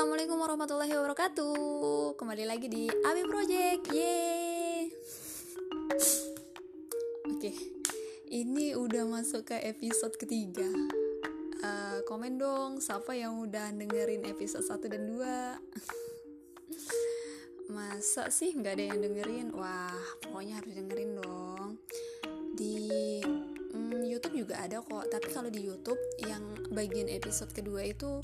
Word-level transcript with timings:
Assalamualaikum 0.00 0.40
warahmatullahi 0.40 0.96
wabarakatuh. 0.96 2.16
Kembali 2.16 2.48
lagi 2.48 2.72
di 2.72 2.88
Abi 2.88 3.20
Project. 3.20 3.92
Yeay. 3.92 4.88
Oke 7.28 7.52
Ini 8.32 8.80
udah 8.80 9.04
masuk 9.04 9.52
ke 9.52 9.60
episode 9.60 10.16
ketiga. 10.16 10.64
Uh, 11.60 12.00
Komen 12.08 12.40
dong 12.40 12.80
Siapa 12.80 13.12
yang 13.12 13.44
udah 13.44 13.76
dengerin 13.76 14.24
episode 14.24 14.64
1 14.64 14.88
dan 14.88 15.04
2 17.68 17.68
Masa 17.76 18.32
sih 18.32 18.56
nggak 18.56 18.80
ada 18.80 18.84
yang 18.96 19.04
dengerin? 19.04 19.52
Wah 19.52 20.00
pokoknya 20.24 20.64
harus 20.64 20.80
dengerin 20.80 21.20
dong. 21.20 21.76
Di 22.56 23.20
hmm, 23.76 24.08
YouTube 24.08 24.48
juga 24.48 24.64
ada 24.64 24.80
kok. 24.80 25.12
Tapi 25.12 25.28
kalau 25.28 25.52
di 25.52 25.60
YouTube 25.60 26.00
yang 26.24 26.40
bagian 26.72 27.12
episode 27.12 27.52
kedua 27.52 27.84
itu 27.84 28.16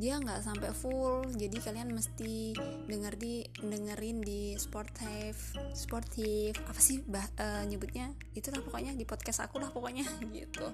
dia 0.00 0.16
nggak 0.16 0.40
sampai 0.40 0.72
full 0.72 1.28
jadi 1.36 1.56
kalian 1.60 1.92
mesti 1.92 2.56
denger 2.88 3.14
di 3.20 3.44
dengerin 3.60 4.24
di 4.24 4.56
sportif 4.56 5.52
sportif 5.76 6.56
apa 6.64 6.80
sih 6.80 7.04
bah, 7.04 7.24
uh, 7.38 7.64
nyebutnya? 7.68 8.12
Itulah 8.32 8.64
pokoknya 8.64 8.96
di 8.96 9.04
podcast 9.04 9.44
aku 9.44 9.60
lah 9.60 9.68
pokoknya 9.72 10.04
gitu. 10.36 10.66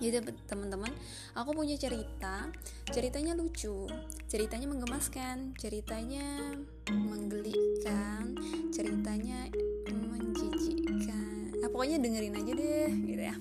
Jadi 0.00 0.24
teman-teman 0.48 0.90
aku 1.36 1.52
punya 1.52 1.76
cerita. 1.76 2.48
Ceritanya 2.88 3.36
lucu 3.36 3.88
ceritanya 4.28 4.66
menggemaskan 4.66 5.52
ceritanya 5.60 6.56
menggelikan 6.88 8.32
ceritanya 8.72 9.48
menjijikkan. 9.92 11.60
Nah, 11.60 11.68
pokoknya 11.68 12.00
dengerin 12.00 12.36
aja 12.36 12.52
deh 12.52 12.90
gitu 13.04 13.22
ya. 13.22 13.36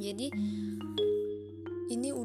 Jadi 0.00 0.26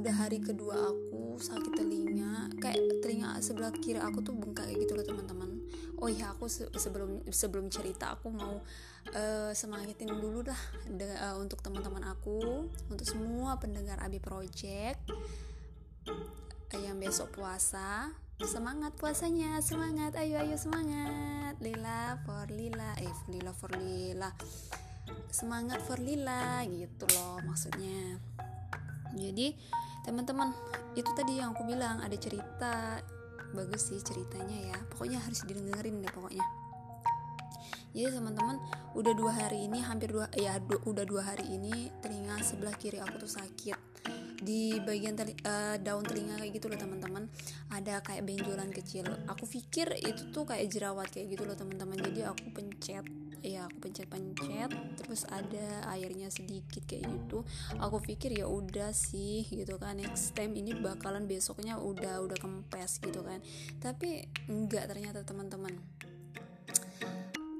udah 0.06 0.22
hari 0.22 0.38
kedua 0.38 0.78
aku 0.94 1.42
sakit 1.42 1.82
telinga 1.82 2.46
kayak 2.62 2.78
telinga 3.02 3.42
sebelah 3.42 3.74
kiri 3.74 3.98
aku 3.98 4.22
tuh 4.22 4.38
bengkak 4.38 4.70
gitu 4.78 4.94
loh 4.94 5.02
teman-teman. 5.02 5.66
Oh 5.98 6.06
iya 6.06 6.30
aku 6.30 6.46
se 6.46 6.70
sebelum 6.78 7.26
sebelum 7.34 7.74
cerita 7.74 8.14
aku 8.14 8.30
mau 8.30 8.62
uh, 9.18 9.52
semangatin 9.58 10.14
dulu 10.14 10.46
dah 10.46 10.62
uh, 11.26 11.42
untuk 11.42 11.58
teman-teman 11.66 12.06
aku 12.06 12.70
untuk 12.86 13.02
semua 13.02 13.58
pendengar 13.58 13.98
Abi 13.98 14.22
Project 14.22 15.10
uh, 16.06 16.78
yang 16.86 17.02
besok 17.02 17.34
puasa. 17.34 18.14
Semangat 18.46 18.94
puasanya 19.02 19.58
semangat 19.66 20.14
ayo 20.22 20.38
ayo 20.38 20.54
semangat. 20.54 21.58
Lila 21.66 22.22
for 22.30 22.46
lila 22.54 22.94
eh 23.02 23.16
lila 23.34 23.58
for 23.58 23.74
lila. 23.74 24.30
Semangat 25.34 25.82
for 25.82 25.98
lila 25.98 26.62
gitu 26.70 27.10
loh 27.10 27.42
maksudnya. 27.42 28.22
Jadi 29.16 29.56
teman-teman 30.06 30.54
itu 30.94 31.10
tadi 31.18 31.42
yang 31.42 31.58
aku 31.58 31.66
bilang 31.66 32.00
ada 32.00 32.14
cerita 32.16 33.02
bagus 33.52 33.90
sih 33.90 34.00
ceritanya 34.00 34.72
ya. 34.72 34.78
Pokoknya 34.94 35.20
harus 35.20 35.42
didengerin 35.44 36.06
deh 36.06 36.12
pokoknya 36.14 36.46
jadi 37.96 38.12
teman-teman 38.12 38.60
udah 38.92 39.14
dua 39.16 39.32
hari 39.32 39.72
ini 39.72 39.80
hampir 39.80 40.12
dua 40.12 40.28
ya 40.36 40.60
du, 40.60 40.76
udah 40.84 41.08
dua 41.08 41.32
hari 41.32 41.48
ini 41.48 41.88
telinga 42.04 42.44
sebelah 42.44 42.76
kiri 42.76 43.00
aku 43.00 43.24
tuh 43.24 43.32
sakit. 43.32 43.80
Di 44.36 44.84
bagian 44.84 45.16
teli, 45.16 45.32
uh, 45.48 45.80
daun 45.80 46.04
telinga 46.04 46.36
kayak 46.36 46.60
gitu 46.60 46.68
loh 46.68 46.76
teman-teman. 46.76 47.32
Ada 47.72 48.04
kayak 48.04 48.28
benjolan 48.28 48.68
kecil. 48.70 49.08
Aku 49.32 49.48
pikir 49.48 49.96
itu 49.96 50.28
tuh 50.36 50.44
kayak 50.44 50.68
jerawat 50.68 51.08
kayak 51.08 51.40
gitu 51.40 51.48
loh 51.48 51.56
teman-teman. 51.56 51.96
Jadi 52.04 52.28
aku 52.28 52.52
pencet 52.52 53.08
ya 53.46 53.70
aku 53.70 53.88
pencet-pencet 53.88 54.74
terus 54.98 55.22
ada 55.30 55.88
airnya 55.96 56.28
sedikit 56.28 56.84
kayak 56.84 57.08
gitu. 57.08 57.48
Aku 57.80 58.04
pikir 58.04 58.36
ya 58.36 58.46
udah 58.46 58.92
sih 58.92 59.48
gitu 59.48 59.80
kan. 59.80 59.96
Next 60.04 60.36
time 60.36 60.52
ini 60.60 60.76
bakalan 60.76 61.32
besoknya 61.32 61.80
udah 61.80 62.20
udah 62.20 62.36
kempes 62.36 63.00
gitu 63.00 63.24
kan. 63.24 63.40
Tapi 63.80 64.28
enggak 64.52 64.92
ternyata 64.92 65.24
teman-teman 65.24 65.80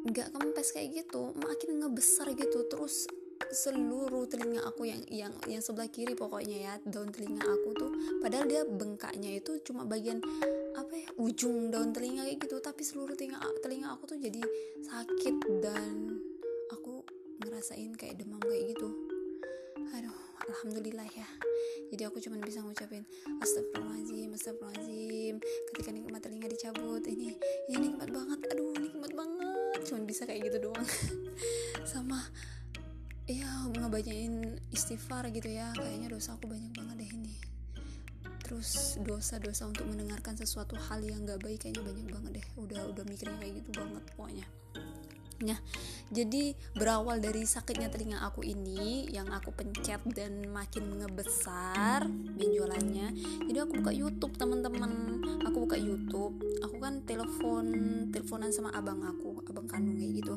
enggak 0.06 0.30
kempes 0.32 0.72
kayak 0.72 1.04
gitu 1.06 1.34
makin 1.36 1.82
ngebesar 1.82 2.30
gitu. 2.38 2.64
Terus 2.70 3.10
seluruh 3.52 4.26
telinga 4.32 4.64
aku 4.64 4.88
yang 4.88 5.04
yang 5.12 5.34
yang 5.48 5.60
sebelah 5.60 5.92
kiri 5.92 6.16
pokoknya 6.16 6.58
ya 6.72 6.74
daun 6.88 7.12
telinga 7.12 7.44
aku 7.44 7.70
tuh 7.76 7.92
padahal 8.24 8.48
dia 8.48 8.64
bengkaknya 8.64 9.38
itu 9.38 9.60
cuma 9.68 9.84
bagian 9.84 10.24
apa 10.76 10.94
ya 10.96 11.08
ujung 11.20 11.72
daun 11.74 11.92
telinga 11.92 12.28
kayak 12.30 12.40
gitu. 12.40 12.56
Tapi 12.64 12.82
seluruh 12.86 13.16
telinga 13.18 13.42
telinga 13.60 13.92
aku 13.92 14.16
tuh 14.16 14.20
jadi 14.20 14.42
sakit 14.86 15.36
dan 15.60 16.22
aku 16.72 17.04
ngerasain 17.44 17.92
kayak 18.00 18.16
demam 18.22 18.40
kayak 18.40 18.72
gitu. 18.72 18.88
Aduh 19.96 20.18
alhamdulillah 20.48 21.08
ya. 21.12 21.28
Jadi 21.92 22.02
aku 22.08 22.18
cuma 22.24 22.40
bisa 22.42 22.64
ngucapin 22.64 23.04
astagfirullahaladzim 23.44 24.30
astagfirullahaladzim. 24.32 25.36
Ketika 25.74 25.90
nikmat 25.92 26.22
telinga 26.24 26.48
dicabut 26.50 27.04
ini 27.08 27.36
ini 27.68 27.92
nikmat 27.92 28.10
banget. 28.10 28.40
Aduh 28.52 28.74
nikmat 28.80 29.12
banget 29.12 29.45
cuma 29.84 30.08
bisa 30.08 30.24
kayak 30.24 30.48
gitu 30.52 30.72
doang. 30.72 30.88
Sama 31.92 32.20
ya 33.26 33.50
ngebacain 33.74 34.62
istighfar 34.72 35.28
gitu 35.36 35.52
ya. 35.52 35.76
Kayaknya 35.76 36.08
dosa 36.14 36.40
aku 36.40 36.48
banyak 36.48 36.72
banget 36.72 36.96
deh 37.04 37.12
ini. 37.12 37.36
Terus 38.46 39.02
dosa-dosa 39.02 39.66
untuk 39.68 39.90
mendengarkan 39.90 40.38
sesuatu 40.38 40.78
hal 40.78 41.02
yang 41.02 41.26
gak 41.26 41.42
baik 41.42 41.66
kayaknya 41.66 41.82
banyak 41.82 42.08
banget 42.08 42.32
deh. 42.42 42.46
Udah 42.62 42.82
udah 42.94 43.04
mikirnya 43.10 43.36
kayak 43.42 43.60
gitu 43.60 43.70
banget 43.74 44.04
pokoknya 44.14 44.48
Nah, 45.44 45.60
jadi 46.14 46.56
berawal 46.78 47.20
dari 47.20 47.44
sakitnya 47.44 47.92
telinga 47.92 48.24
aku 48.24 48.46
ini 48.48 49.12
yang 49.12 49.28
aku 49.36 49.52
pencet 49.52 50.00
dan 50.16 50.48
makin 50.48 51.04
ngebesar 51.04 52.08
benjolannya. 52.08 53.12
Jadi 53.52 53.58
aku 53.60 53.84
buka 53.84 53.92
YouTube, 53.92 54.40
teman-teman. 54.40 55.20
Aku 55.44 55.68
buka 55.68 55.76
YouTube. 55.76 56.40
Aku 56.64 56.80
kan 56.80 57.04
telepon 57.04 57.66
teleponan 58.16 58.56
sama 58.56 58.72
abang 58.72 59.04
aku, 59.04 59.44
abang 59.52 59.68
kandung 59.68 60.00
kayak 60.00 60.24
gitu. 60.24 60.36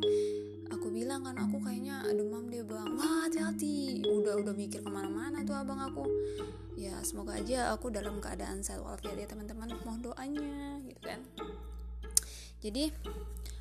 Aku 0.74 0.90
bilang 0.90 1.22
kan 1.22 1.38
aku 1.38 1.62
kayaknya 1.62 2.02
demam 2.10 2.50
deh 2.50 2.66
bang. 2.66 2.90
Wah 2.98 3.30
hati-hati. 3.30 4.02
Udah 4.02 4.34
udah 4.42 4.54
mikir 4.56 4.82
ke 4.82 4.90
mana-mana 4.90 5.46
tuh 5.46 5.54
abang 5.54 5.78
aku 5.78 6.04
ya 6.78 6.94
semoga 7.02 7.34
aja 7.34 7.74
aku 7.74 7.90
dalam 7.90 8.22
keadaan 8.22 8.62
sehat 8.62 8.78
walafiat 8.78 9.18
ya 9.18 9.26
teman-teman 9.26 9.66
mohon 9.82 9.98
doanya 9.98 10.78
gitu 10.86 11.02
kan 11.02 11.20
jadi 12.62 12.94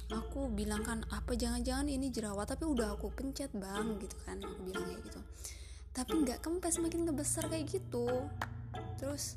aku 0.07 0.47
bilang 0.47 0.87
kan 0.87 1.03
apa 1.11 1.35
jangan-jangan 1.35 1.91
ini 1.91 2.07
jerawat 2.07 2.47
tapi 2.47 2.63
udah 2.63 2.95
aku 2.95 3.11
pencet 3.11 3.51
bang 3.51 3.99
gitu 3.99 4.15
kan 4.23 4.39
aku 4.39 4.61
bilang 4.63 4.87
kayak 4.87 5.01
gitu. 5.03 5.19
Tapi 5.91 6.13
nggak 6.23 6.39
kempes 6.39 6.79
makin 6.79 7.03
ngebesar 7.03 7.51
kayak 7.51 7.67
gitu. 7.67 8.07
Terus 8.95 9.35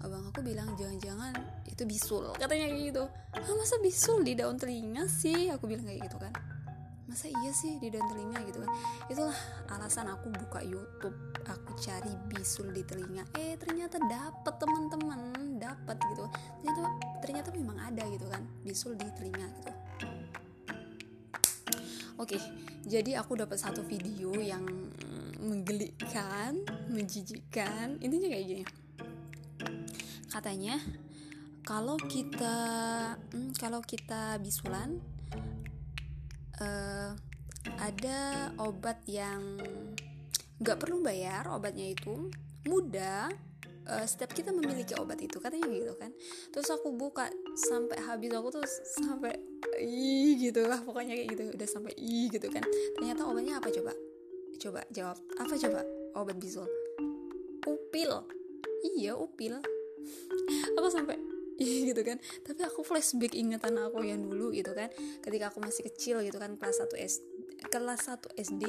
abang 0.00 0.24
aku 0.32 0.40
bilang 0.40 0.72
jangan-jangan 0.80 1.36
itu 1.68 1.82
bisul 1.84 2.32
katanya 2.40 2.72
kayak 2.72 2.84
gitu. 2.94 3.04
Ah 3.36 3.52
masa 3.52 3.76
bisul 3.84 4.24
di 4.24 4.32
daun 4.32 4.56
telinga 4.56 5.04
sih? 5.04 5.52
Aku 5.52 5.68
bilang 5.68 5.84
kayak 5.84 6.08
gitu 6.08 6.16
kan. 6.16 6.32
Masa 7.04 7.26
iya 7.26 7.50
sih 7.52 7.76
di 7.76 7.92
daun 7.92 8.06
telinga? 8.08 8.40
Gitu 8.48 8.56
kan. 8.62 8.70
Itulah 9.12 9.38
alasan 9.76 10.08
aku 10.08 10.32
buka 10.32 10.64
YouTube. 10.64 11.12
Aku 11.44 11.76
cari 11.76 12.14
bisul 12.32 12.72
di 12.72 12.86
telinga. 12.86 13.26
Eh 13.36 13.58
ternyata 13.60 14.00
dapat 14.00 14.54
teman-teman. 14.56 15.20
Dapat 15.60 15.96
gitu. 16.14 16.24
Ternyata 16.64 16.82
ternyata 17.20 17.48
memang 17.52 17.76
ada 17.76 18.00
gitu 18.08 18.24
kan 18.32 18.40
bisul 18.64 18.96
di 18.96 19.04
telinga 19.12 19.44
gitu 19.60 19.89
oke 22.20 22.36
jadi 22.84 23.16
aku 23.24 23.40
dapat 23.40 23.56
satu 23.56 23.80
video 23.80 24.36
yang 24.36 24.62
menggelikan 25.40 26.60
menjijikkan. 26.92 27.96
Intinya 28.04 28.28
kayak 28.28 28.46
gini. 28.46 28.64
Katanya 30.28 30.76
kalau 31.64 31.96
kita 31.96 32.56
hmm, 33.16 33.56
kalau 33.56 33.80
kita 33.82 34.38
bisulan 34.38 35.00
uh, 36.60 37.16
ada 37.80 38.50
obat 38.60 39.00
yang 39.08 39.58
nggak 40.60 40.76
perlu 40.76 41.00
bayar 41.00 41.48
obatnya 41.48 41.88
itu 41.88 42.28
mudah 42.68 43.32
uh, 43.88 44.04
setiap 44.04 44.34
kita 44.36 44.50
memiliki 44.52 44.92
obat 44.98 45.20
itu 45.22 45.40
katanya 45.40 45.68
gitu 45.70 45.94
kan. 45.96 46.10
Terus 46.52 46.68
aku 46.72 46.92
buka 46.92 47.30
sampai 47.56 47.96
habis 48.04 48.30
aku 48.34 48.48
tuh 48.52 48.64
sampai 49.00 49.38
ih 49.80 50.36
gitu 50.36 50.66
lah 50.68 50.80
pokoknya 50.84 51.16
kayak 51.16 51.28
gitu 51.32 51.42
udah 51.56 51.68
sampai 51.68 51.92
ih 51.96 52.28
gitu 52.28 52.48
kan. 52.52 52.64
Ternyata 52.98 53.24
obatnya 53.24 53.62
apa 53.62 53.68
coba? 53.72 53.92
Coba 54.60 54.80
jawab 54.92 55.16
apa 55.40 55.54
coba? 55.56 55.80
Obat 56.18 56.36
bisul. 56.36 56.68
Upil. 57.64 58.12
Iya 58.96 59.16
upil. 59.16 59.60
Aku 60.80 60.88
sampai 60.88 61.16
Iya 61.60 61.92
gitu 61.92 62.02
kan. 62.08 62.16
Tapi 62.40 62.60
aku 62.64 62.80
flashback 62.80 63.36
ingatan 63.36 63.76
aku 63.76 64.00
yang 64.00 64.24
dulu 64.24 64.48
gitu 64.48 64.72
kan 64.72 64.88
ketika 65.20 65.52
aku 65.52 65.60
masih 65.60 65.84
kecil 65.92 66.24
gitu 66.24 66.40
kan 66.40 66.56
kelas 66.56 66.80
1 66.80 66.96
S 67.04 67.20
kelas 67.68 68.08
1 68.08 68.40
SD 68.40 68.64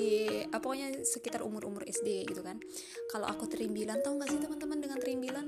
apa 0.51 0.59
pokoknya 0.59 1.07
sekitar 1.07 1.41
umur-umur 1.45 1.87
SD 1.87 2.27
gitu 2.27 2.43
kan. 2.43 2.59
Kalau 3.07 3.27
aku 3.29 3.47
terimbilan 3.47 4.03
tau 4.03 4.19
gak 4.19 4.29
sih 4.29 4.39
teman-teman 4.43 4.79
dengan 4.83 4.99
terimbilan 4.99 5.47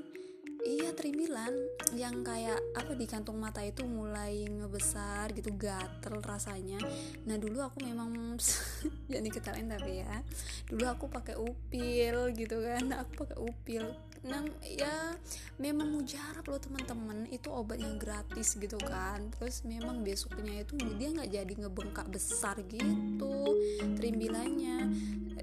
iya 0.63 0.95
terimbilan 0.95 1.51
yang 1.91 2.23
kayak 2.23 2.55
apa 2.71 2.95
di 2.95 3.03
kantung 3.03 3.35
mata 3.35 3.59
itu 3.59 3.83
mulai 3.83 4.47
ngebesar 4.47 5.35
gitu 5.35 5.51
gatel 5.59 6.23
rasanya. 6.23 6.79
Nah 7.27 7.35
dulu 7.35 7.59
aku 7.59 7.83
memang 7.83 8.39
jadi 9.11 9.27
ketahuan 9.27 9.67
tapi 9.67 10.01
ya. 10.01 10.23
Dulu 10.71 10.85
aku 10.87 11.05
pakai 11.11 11.35
upil 11.35 12.31
gitu 12.31 12.63
kan 12.63 12.95
aku 12.95 13.27
pakai 13.27 13.37
upil 13.43 13.83
nang 14.23 14.47
ya 14.63 15.15
memang 15.59 15.91
mujarab 15.91 16.43
loh 16.47 16.59
teman-teman. 16.59 17.27
Itu 17.29 17.51
obat 17.51 17.79
yang 17.79 17.99
gratis 17.99 18.55
gitu 18.55 18.79
kan. 18.81 19.31
Terus 19.37 19.63
memang 19.67 20.01
besoknya 20.01 20.63
itu 20.63 20.75
dia 20.99 21.09
nggak 21.11 21.29
jadi 21.31 21.53
ngebengkak 21.67 22.07
besar 22.11 22.59
gitu 22.67 23.55
terimbilannya 23.99 24.91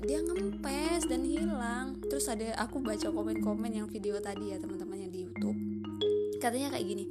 dia 0.00 0.18
ngempes 0.24 1.06
dan 1.06 1.22
hilang. 1.24 2.00
Terus 2.08 2.26
ada 2.32 2.56
aku 2.56 2.80
baca 2.80 3.08
komen-komen 3.12 3.72
yang 3.72 3.86
video 3.88 4.16
tadi 4.18 4.52
ya 4.52 4.58
teman-teman 4.58 5.08
yang 5.08 5.12
di 5.12 5.28
YouTube. 5.28 5.58
Katanya 6.40 6.72
kayak 6.72 6.86
gini 6.88 7.04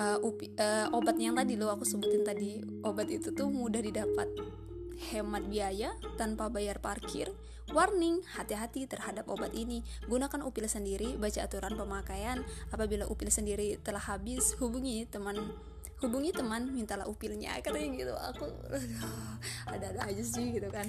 uh, 0.00 0.18
upi, 0.24 0.52
uh, 0.56 0.88
obat 0.96 1.16
yang 1.20 1.36
tadi 1.36 1.60
lo 1.60 1.68
aku 1.68 1.84
sebutin 1.84 2.24
tadi 2.24 2.60
obat 2.84 3.12
itu 3.12 3.28
tuh 3.36 3.52
mudah 3.52 3.84
didapat 3.84 4.28
hemat 5.08 5.48
biaya 5.48 5.96
tanpa 6.20 6.52
bayar 6.52 6.78
parkir. 6.84 7.32
Warning, 7.70 8.26
hati-hati 8.34 8.90
terhadap 8.90 9.30
obat 9.30 9.54
ini. 9.54 9.86
Gunakan 10.10 10.42
upil 10.42 10.66
sendiri, 10.66 11.14
baca 11.14 11.46
aturan 11.46 11.78
pemakaian. 11.78 12.42
Apabila 12.74 13.06
upil 13.06 13.30
sendiri 13.30 13.78
telah 13.80 14.02
habis, 14.02 14.58
hubungi 14.58 15.06
teman 15.06 15.38
hubungi 16.00 16.32
teman 16.32 16.72
mintalah 16.72 17.04
upilnya 17.04 17.60
katanya 17.60 17.88
gitu 17.92 18.14
aku 18.16 18.48
ada-ada 19.76 20.08
aja 20.08 20.24
sih 20.24 20.56
gitu 20.56 20.72
kan 20.72 20.88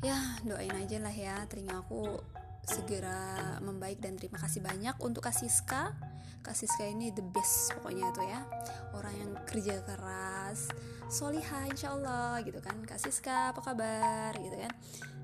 ya 0.00 0.16
doain 0.40 0.72
aja 0.72 0.96
lah 1.04 1.12
ya 1.12 1.44
telingaku 1.52 2.16
segera 2.68 3.56
membaik 3.64 4.04
dan 4.04 4.20
terima 4.20 4.36
kasih 4.36 4.60
banyak 4.60 4.94
untuk 5.00 5.24
Kasiska 5.24 5.96
Kasiska 6.48 6.86
ini 6.86 7.12
the 7.12 7.20
best 7.20 7.76
pokoknya 7.76 8.08
itu 8.08 8.22
ya. 8.24 8.40
Orang 8.96 9.14
yang 9.20 9.30
kerja 9.44 9.84
keras 9.84 10.70
solihah 11.08 11.68
insya 11.68 11.92
Allah 11.92 12.40
gitu 12.40 12.60
kan. 12.64 12.80
Kak 12.88 13.00
Siska 13.00 13.52
apa 13.52 13.60
kabar? 13.60 14.32
Gitu 14.38 14.56
kan. 14.56 14.72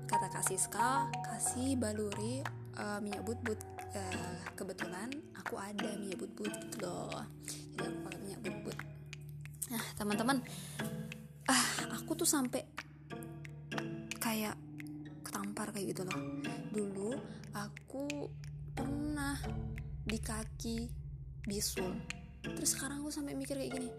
Kata 0.05 0.27
Kak 0.29 0.45
Siska 0.45 1.09
kasih 1.25 1.81
baluri 1.81 2.45
uh, 2.77 3.01
minyak 3.01 3.25
but-but 3.25 3.57
uh, 3.97 4.37
kebetulan 4.53 5.09
aku 5.33 5.57
ada 5.57 5.97
minyak 5.97 6.21
but-but 6.21 6.53
gitu 6.69 6.77
loh. 6.85 7.25
Jadi 7.73 7.89
aku 7.89 7.97
pakai 8.05 8.19
minyak 8.21 8.39
but-but. 8.45 8.77
Nah 9.73 9.83
teman-teman 9.97 10.37
ah 11.49 11.65
aku 11.95 12.13
tuh 12.17 12.29
sampai 12.29 12.65
kayak 14.21 14.57
ketampar 15.35 15.67
kayak 15.75 15.91
gitu 15.91 16.07
loh. 16.07 16.15
Dulu 16.71 17.11
aku 17.51 18.31
pernah 18.71 19.35
di 20.07 20.15
kaki 20.15 20.87
bisul. 21.43 21.91
Terus 22.39 22.71
sekarang 22.71 23.03
aku 23.03 23.11
sampai 23.11 23.35
mikir 23.35 23.59
kayak 23.59 23.75
gini 23.75 23.91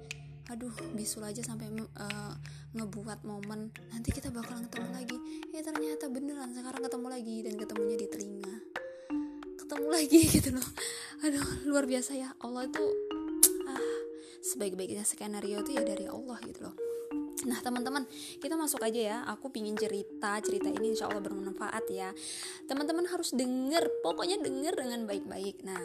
aduh 0.47 0.71
bisul 0.95 1.27
aja 1.27 1.43
sampai 1.43 1.67
uh, 1.75 2.35
ngebuat 2.71 3.27
momen 3.27 3.67
nanti 3.91 4.15
kita 4.17 4.33
bakalan 4.33 4.65
ketemu 4.65 4.89
lagi. 4.97 5.17
Eh 5.53 5.61
ternyata 5.61 6.09
beneran 6.09 6.57
sekarang 6.57 6.81
ketemu 6.89 7.07
lagi 7.13 7.37
dan 7.45 7.55
ketemunya 7.61 7.97
di 8.01 8.07
telinga. 8.09 8.57
Ketemu 9.61 9.87
lagi 9.93 10.21
gitu 10.41 10.51
loh. 10.57 10.69
Aduh 11.21 11.69
luar 11.69 11.85
biasa 11.85 12.17
ya. 12.17 12.33
Allah 12.41 12.65
itu 12.65 12.85
ah 13.77 13.97
sebaik-baiknya 14.41 15.05
skenario 15.05 15.61
itu 15.61 15.77
ya 15.77 15.85
dari 15.85 16.09
Allah 16.09 16.41
gitu 16.49 16.65
loh 16.65 16.86
Nah 17.47 17.63
teman-teman 17.63 18.05
kita 18.43 18.59
masuk 18.59 18.83
aja 18.83 19.01
ya. 19.01 19.19
Aku 19.33 19.49
pingin 19.55 19.79
cerita 19.79 20.39
Cerita 20.43 20.69
ini 20.69 20.93
insya 20.93 21.09
Allah 21.09 21.23
bermanfaat 21.23 21.85
ya. 21.89 22.11
Teman-teman 22.67 23.07
harus 23.09 23.33
denger 23.33 23.87
Pokoknya 24.03 24.43
denger 24.43 24.75
dengan 24.77 25.07
baik-baik. 25.07 25.63
Nah 25.63 25.81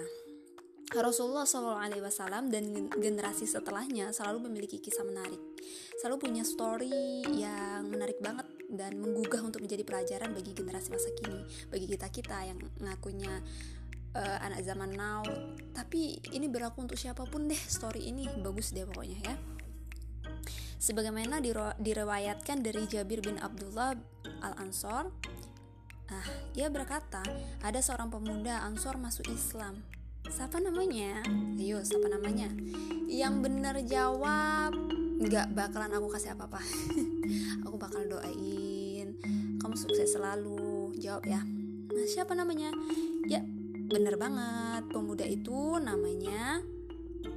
Rasulullah 0.92 1.48
SAW 1.48 2.52
dan 2.52 2.92
generasi 2.92 3.48
setelahnya 3.48 4.12
selalu 4.12 4.52
memiliki 4.52 4.84
kisah 4.84 5.08
menarik, 5.08 5.40
selalu 5.96 6.28
punya 6.28 6.44
story 6.44 7.24
yang 7.32 7.88
menarik 7.88 8.20
banget 8.20 8.44
dan 8.68 9.00
menggugah 9.00 9.40
untuk 9.40 9.64
menjadi 9.64 9.88
pelajaran 9.88 10.36
bagi 10.36 10.52
generasi 10.52 10.92
masa 10.92 11.08
kini, 11.16 11.48
bagi 11.72 11.88
kita 11.88 12.12
kita 12.12 12.38
yang 12.44 12.60
ngakunya 12.84 13.40
uh, 14.16 14.38
anak 14.44 14.68
zaman 14.68 14.92
now. 14.92 15.24
Tapi 15.72 16.20
ini 16.36 16.52
berlaku 16.52 16.84
untuk 16.84 17.00
siapa 17.00 17.24
pun 17.24 17.48
deh. 17.48 17.60
Story 17.60 18.12
ini 18.12 18.28
bagus 18.44 18.76
deh 18.76 18.84
pokoknya 18.84 19.20
ya. 19.24 19.36
Sebagaimana 20.82 21.38
direwayatkan 21.78 22.66
dari 22.66 22.90
Jabir 22.90 23.22
bin 23.22 23.38
Abdullah 23.38 23.94
al 24.42 24.54
Ansor, 24.58 25.14
ah 26.10 26.28
ia 26.58 26.74
berkata 26.74 27.22
ada 27.62 27.78
seorang 27.78 28.10
pemuda 28.10 28.66
Ansor 28.66 28.98
masuk 28.98 29.30
Islam 29.30 29.86
Siapa 30.32 30.64
namanya? 30.64 31.26
Ayo, 31.60 31.82
siapa 31.82 32.06
namanya? 32.08 32.48
Yang 33.10 33.36
bener 33.42 33.76
jawab 33.84 34.72
nggak 35.22 35.54
bakalan 35.54 35.92
aku 35.98 36.08
kasih 36.14 36.38
apa-apa. 36.38 36.64
aku 37.68 37.76
bakal 37.76 38.06
doain 38.06 39.18
kamu 39.60 39.76
sukses 39.76 40.14
selalu. 40.14 40.96
Jawab 41.02 41.28
ya. 41.28 41.44
Nah, 41.92 42.06
siapa 42.08 42.32
namanya? 42.32 42.72
Ya, 43.26 43.44
bener 43.92 44.16
banget. 44.16 44.88
Pemuda 44.88 45.28
itu 45.28 45.82
namanya 45.84 46.62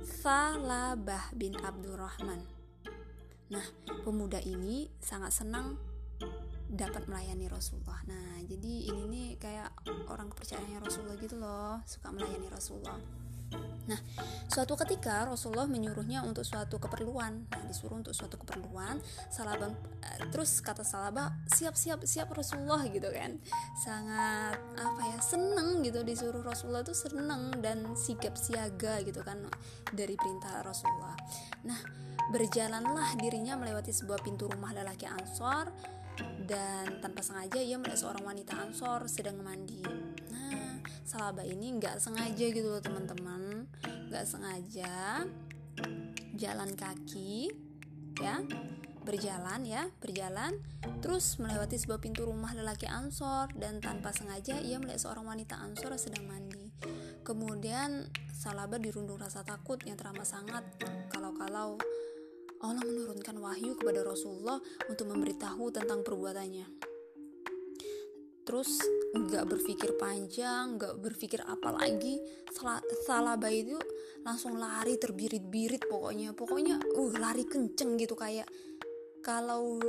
Salabah 0.04 1.34
bin 1.34 1.58
Abdurrahman. 1.58 2.53
Nah, 3.54 3.66
pemuda 4.02 4.42
ini 4.42 4.90
sangat 4.98 5.30
senang 5.30 5.78
dapat 6.66 7.06
melayani 7.06 7.46
Rasulullah. 7.46 8.02
Nah, 8.10 8.42
jadi 8.42 8.90
ini 8.90 9.02
nih 9.06 9.28
kayak 9.38 9.70
orang 10.10 10.26
kepercayaannya 10.34 10.82
Rasulullah 10.82 11.16
gitu 11.22 11.36
loh, 11.38 11.78
suka 11.86 12.10
melayani 12.10 12.50
Rasulullah. 12.50 12.98
Nah, 13.84 14.00
suatu 14.48 14.74
ketika 14.80 15.28
Rasulullah 15.28 15.68
menyuruhnya 15.68 16.24
untuk 16.24 16.42
suatu 16.42 16.80
keperluan. 16.80 17.46
Nah, 17.52 17.62
disuruh 17.68 18.00
untuk 18.00 18.16
suatu 18.16 18.40
keperluan. 18.40 18.98
Salabah 19.28 19.70
eh, 20.00 20.24
terus 20.32 20.58
kata 20.64 20.82
Salabah, 20.82 21.30
"Siap-siap, 21.52 22.02
siap 22.08 22.32
Rasulullah" 22.32 22.80
gitu 22.88 23.12
kan. 23.12 23.36
Sangat 23.76 24.56
apa 24.80 25.02
ya, 25.04 25.18
seneng 25.20 25.84
gitu 25.84 26.00
disuruh 26.00 26.40
Rasulullah 26.40 26.82
tuh 26.82 26.96
seneng 26.96 27.60
dan 27.60 27.92
sigap 27.94 28.34
siaga 28.40 29.04
gitu 29.04 29.20
kan 29.20 29.38
dari 29.92 30.16
perintah 30.16 30.64
Rasulullah. 30.64 31.14
Nah, 31.68 31.78
berjalanlah 32.32 33.16
dirinya 33.20 33.58
melewati 33.58 33.92
sebuah 33.92 34.24
pintu 34.24 34.48
rumah 34.48 34.72
lelaki 34.72 35.04
Ansor 35.04 35.68
dan 36.44 37.02
tanpa 37.02 37.24
sengaja 37.24 37.58
ia 37.58 37.80
melihat 37.80 38.06
seorang 38.06 38.22
wanita 38.22 38.54
ansor 38.54 39.10
sedang 39.10 39.40
mandi. 39.42 39.82
Nah 40.30 40.78
salaba 41.02 41.42
ini 41.42 41.74
nggak 41.80 41.98
sengaja 41.98 42.46
gitu 42.54 42.68
loh 42.68 42.82
teman-teman. 42.82 43.66
Nggak 44.12 44.24
sengaja 44.28 45.26
jalan 46.34 46.70
kaki 46.74 47.50
ya 48.22 48.42
berjalan 49.04 49.66
ya 49.66 49.90
berjalan 50.00 50.54
terus 51.04 51.36
melewati 51.36 51.76
sebuah 51.76 52.00
pintu 52.00 52.24
rumah 52.24 52.56
lelaki 52.56 52.88
ansor 52.88 53.52
dan 53.58 53.82
tanpa 53.82 54.14
sengaja 54.16 54.56
ia 54.62 54.80
melihat 54.80 55.02
seorang 55.02 55.28
wanita 55.28 55.60
ansor 55.60 55.92
sedang 55.98 56.24
mandi. 56.30 56.72
Kemudian 57.26 58.08
salaba 58.32 58.80
dirundung 58.80 59.20
rasa 59.20 59.44
takut 59.44 59.80
yang 59.84 59.96
teramat 59.98 60.24
sangat 60.24 60.64
kalau-kalau 61.12 61.76
Allah 62.64 62.80
menurunkan 62.80 63.36
wahyu 63.44 63.76
kepada 63.76 64.00
Rasulullah 64.00 64.56
untuk 64.88 65.12
memberitahu 65.12 65.68
tentang 65.68 66.00
perbuatannya. 66.00 66.64
Terus 68.44 68.80
nggak 69.12 69.44
berpikir 69.48 69.96
panjang, 70.00 70.80
nggak 70.80 71.00
berpikir 71.00 71.44
apa 71.44 71.76
lagi, 71.76 72.20
salah 73.04 73.36
bayi 73.36 73.68
itu 73.68 73.76
langsung 74.24 74.56
lari 74.56 74.96
terbirit-birit 74.96 75.84
pokoknya, 75.88 76.32
pokoknya 76.32 76.80
uh 76.80 77.12
lari 77.20 77.44
kenceng 77.44 78.00
gitu 78.00 78.16
kayak 78.16 78.48
kalau 79.20 79.80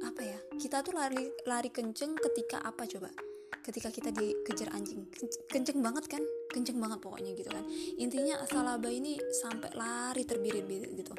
apa 0.00 0.22
ya 0.24 0.40
kita 0.56 0.80
tuh 0.80 0.96
lari 0.96 1.20
lari 1.44 1.68
kenceng 1.68 2.16
ketika 2.16 2.64
apa 2.64 2.84
coba? 2.88 3.12
Ketika 3.60 3.92
kita 3.92 4.08
dikejar 4.08 4.72
anjing. 4.72 5.04
Kenceng 5.52 5.84
banget 5.84 6.08
kan? 6.08 6.24
Kenceng 6.48 6.80
banget 6.80 7.04
pokoknya 7.04 7.36
gitu 7.36 7.52
kan. 7.52 7.64
Intinya 8.00 8.40
salaba 8.48 8.88
ini 8.88 9.20
sampai 9.36 9.68
lari 9.76 10.24
terbirit-birit 10.24 10.96
gitu 10.96 11.12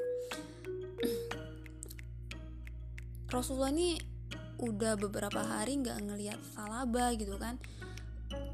Rasulullah 3.32 3.72
ini 3.72 3.96
udah 4.62 4.94
beberapa 5.00 5.42
hari 5.42 5.80
nggak 5.82 5.98
ngelihat 6.04 6.40
Salaba 6.54 7.16
gitu 7.18 7.40
kan. 7.40 7.58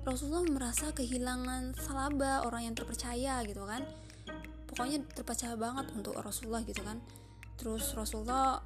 Rasulullah 0.07 0.47
merasa 0.47 0.95
kehilangan 0.95 1.75
Salaba 1.75 2.47
orang 2.47 2.71
yang 2.71 2.75
terpercaya 2.77 3.43
gitu 3.43 3.67
kan. 3.67 3.83
Pokoknya 4.69 5.03
terpercaya 5.11 5.57
banget 5.59 5.91
untuk 5.97 6.15
Rasulullah 6.15 6.63
gitu 6.63 6.79
kan. 6.85 7.03
Terus 7.57 7.97
Rasulullah 7.97 8.61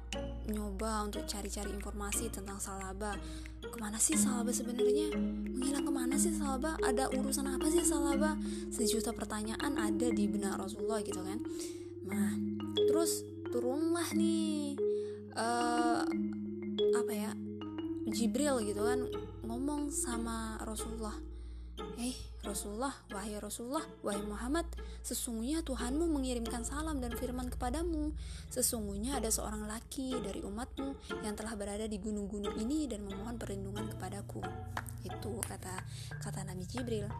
nyoba 0.46 1.08
untuk 1.08 1.24
cari-cari 1.24 1.72
informasi 1.72 2.28
tentang 2.28 2.60
Salaba. 2.60 3.16
Ke 3.64 3.76
mana 3.80 3.96
sih 3.96 4.14
Salaba 4.14 4.52
sebenarnya? 4.52 5.16
Menghilang 5.16 5.88
ke 5.88 5.92
mana 5.92 6.14
sih 6.20 6.36
Salaba? 6.36 6.76
Ada 6.84 7.08
urusan 7.08 7.48
apa 7.48 7.72
sih 7.72 7.82
Salaba? 7.82 8.36
Sejuta 8.68 9.16
pertanyaan 9.16 9.80
ada 9.80 10.12
di 10.12 10.28
benak 10.28 10.60
Rasulullah 10.60 11.00
gitu 11.00 11.24
kan. 11.24 11.40
Nah 12.04 12.36
terus 12.86 13.24
turunlah 13.52 14.08
nih. 14.16 14.80
Uh, 15.36 16.02
apa 16.96 17.12
ya? 17.12 17.30
Jibril 18.08 18.64
gitu 18.64 18.82
kan 18.82 19.04
ngomong 19.44 19.92
sama 19.92 20.56
Rasulullah. 20.64 21.14
Eh 22.00 22.16
Rasulullah, 22.42 22.92
wahai 23.14 23.38
Rasulullah, 23.38 23.84
wahai 24.02 24.20
Muhammad 24.26 24.66
Sesungguhnya 25.02 25.66
Tuhanmu 25.66 26.06
mengirimkan 26.10 26.62
salam 26.62 27.02
dan 27.02 27.14
firman 27.18 27.50
kepadamu. 27.50 28.14
Sesungguhnya 28.54 29.18
ada 29.18 29.30
seorang 29.30 29.66
laki 29.66 30.14
dari 30.22 30.46
umatmu 30.46 30.94
Yang 31.26 31.34
telah 31.42 31.54
berada 31.58 31.86
di 31.90 31.98
gunung-gunung 31.98 32.54
ini 32.62 32.86
dan 32.86 33.02
memohon 33.02 33.34
perlindungan 33.34 33.90
kepadaku. 33.90 34.42
Itu 35.02 35.42
kata 35.42 35.82
kata 36.22 36.46
Nabi 36.46 36.64
Jibril 36.70 37.10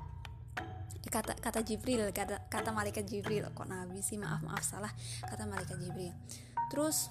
kata 1.03 1.35
kata 1.35 1.61
Jibril 1.67 2.11
kata 2.15 2.47
kata 2.47 2.71
malaikat 2.71 3.07
Jibril. 3.09 3.49
Kok 3.51 3.67
Nabi 3.67 3.99
sih? 4.03 4.21
Maaf 4.21 4.43
maaf 4.47 4.63
salah. 4.63 4.93
Kata 5.27 5.49
malaikat 5.49 5.79
Jibril. 5.83 6.15
Terus 6.71 7.11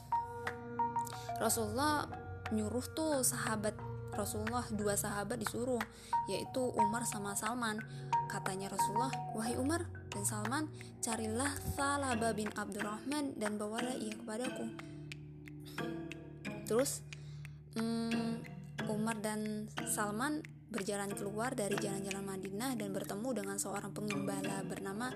Rasulullah 1.42 2.06
nyuruh 2.54 2.86
tuh 2.94 3.26
sahabat 3.26 3.74
Rasulullah 4.12 4.68
dua 4.76 5.00
sahabat 5.00 5.40
disuruh 5.40 5.80
yaitu 6.28 6.62
Umar 6.76 7.08
sama 7.08 7.34
Salman. 7.34 7.80
Katanya 8.28 8.72
Rasulullah 8.72 9.12
wahai 9.36 9.56
Umar 9.60 9.88
dan 10.12 10.24
Salman 10.28 10.68
carilah 11.00 11.52
Salaba 11.76 12.36
bin 12.36 12.52
Abdurrahman 12.52 13.36
dan 13.40 13.56
bawalah 13.56 13.96
ia 13.96 14.16
kepadaku. 14.16 14.68
Terus 16.68 17.04
hmm, 17.76 18.44
Umar 18.88 19.20
dan 19.20 19.72
Salman 19.88 20.44
berjalan 20.72 21.12
keluar 21.12 21.52
dari 21.52 21.76
jalan-jalan 21.76 22.24
Madinah 22.24 22.80
dan 22.80 22.96
bertemu 22.96 23.30
dengan 23.44 23.60
seorang 23.60 23.92
pengembala 23.92 24.64
bernama 24.64 25.12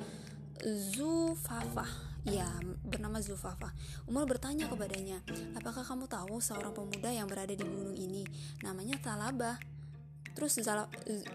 Zufafah. 0.61 1.87
Ya, 2.25 2.47
bernama 2.83 3.21
Zufafah. 3.23 3.71
Umar 4.09 4.27
bertanya 4.27 4.67
kepadanya, 4.67 5.23
"Apakah 5.55 5.85
kamu 5.85 6.11
tahu 6.11 6.41
seorang 6.43 6.73
pemuda 6.75 7.13
yang 7.13 7.29
berada 7.29 7.53
di 7.53 7.63
gunung 7.63 7.95
ini? 7.95 8.27
Namanya 8.65 8.99
Talabah." 8.99 9.55
Terus 10.35 10.59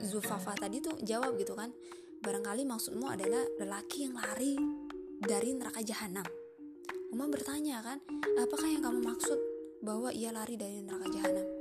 Zufafah 0.05 0.57
tadi 0.61 0.85
tuh 0.85 0.99
jawab 1.00 1.39
gitu 1.41 1.57
kan, 1.57 1.73
"Barangkali 2.21 2.69
maksudmu 2.69 3.09
adalah 3.09 3.41
lelaki 3.57 4.11
yang 4.11 4.19
lari 4.19 4.59
dari 5.23 5.57
neraka 5.57 5.81
jahanam." 5.81 6.27
Umar 7.15 7.31
bertanya 7.31 7.81
kan, 7.81 8.03
"Apakah 8.37 8.69
yang 8.69 8.83
kamu 8.83 9.00
maksud 9.00 9.39
bahwa 9.81 10.11
ia 10.12 10.35
lari 10.35 10.59
dari 10.59 10.83
neraka 10.83 11.09
jahanam?" 11.09 11.60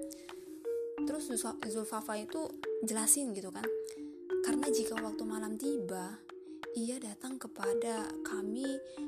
Terus 1.08 1.32
Zulfafa 1.70 2.16
itu 2.18 2.48
jelasin 2.84 3.36
gitu 3.36 3.52
kan, 3.52 3.66
karena 4.44 4.68
jika 4.72 4.96
waktu 4.98 5.24
malam 5.28 5.60
tiba, 5.60 6.20
ia 6.78 7.02
datang 7.02 7.42
kepada 7.42 8.06
kami 8.22 8.66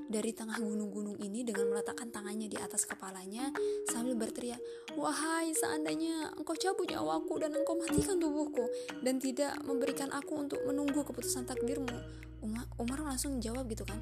dari 0.09 0.33
tengah 0.33 0.57
gunung-gunung 0.57 1.21
ini 1.21 1.45
dengan 1.45 1.69
meletakkan 1.69 2.09
tangannya 2.09 2.49
di 2.49 2.57
atas 2.57 2.89
kepalanya 2.89 3.53
sambil 3.85 4.17
berteriak, 4.17 4.57
"Wahai, 4.97 5.53
seandainya 5.53 6.33
engkau 6.41 6.57
cabut 6.57 6.89
nyawaku 6.89 7.37
dan 7.37 7.53
engkau 7.53 7.77
matikan 7.77 8.17
tubuhku 8.17 8.65
dan 9.05 9.21
tidak 9.21 9.61
memberikan 9.61 10.09
aku 10.09 10.41
untuk 10.41 10.59
menunggu 10.65 11.05
keputusan 11.05 11.45
takdirmu." 11.45 11.93
Umar, 12.41 12.65
Umar 12.81 12.99
langsung 13.05 13.37
jawab 13.37 13.69
gitu 13.69 13.85
kan, 13.85 14.01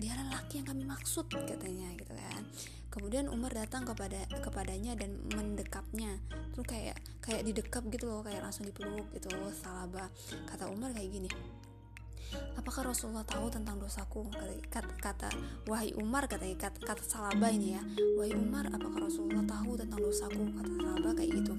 "Dia 0.00 0.16
lelaki 0.16 0.64
yang 0.64 0.72
kami 0.72 0.88
maksud," 0.88 1.28
katanya 1.28 1.92
gitu 2.00 2.12
kan. 2.16 2.42
Kemudian 2.94 3.26
Umar 3.26 3.50
datang 3.50 3.82
kepada 3.82 4.22
kepadanya 4.38 4.94
dan 4.94 5.18
mendekapnya. 5.34 6.22
Terus 6.54 6.66
kayak 6.70 6.96
kayak 7.18 7.42
didekap 7.42 7.82
gitu 7.90 8.06
loh, 8.06 8.22
kayak 8.22 8.46
langsung 8.46 8.62
dipeluk 8.70 9.10
gitu. 9.10 9.34
Salaba. 9.50 10.06
Kata 10.46 10.70
Umar 10.70 10.94
kayak 10.94 11.10
gini, 11.10 11.26
apakah 12.54 12.90
Rasulullah 12.90 13.26
tahu 13.26 13.50
tentang 13.50 13.78
dosaku 13.78 14.30
kata, 14.70 14.90
kata 14.98 15.28
wahai 15.66 15.94
Umar 15.98 16.26
kata 16.26 16.46
kata, 16.54 16.78
kata 16.82 17.02
Salaba 17.02 17.50
ini 17.50 17.74
ya 17.78 17.82
wahai 18.18 18.34
Umar 18.34 18.66
apakah 18.70 19.06
Rasulullah 19.06 19.44
tahu 19.46 19.78
tentang 19.78 20.00
dosaku 20.00 20.42
kata 20.54 20.70
Salaba 20.80 21.10
kayak 21.14 21.30
gitu 21.42 21.54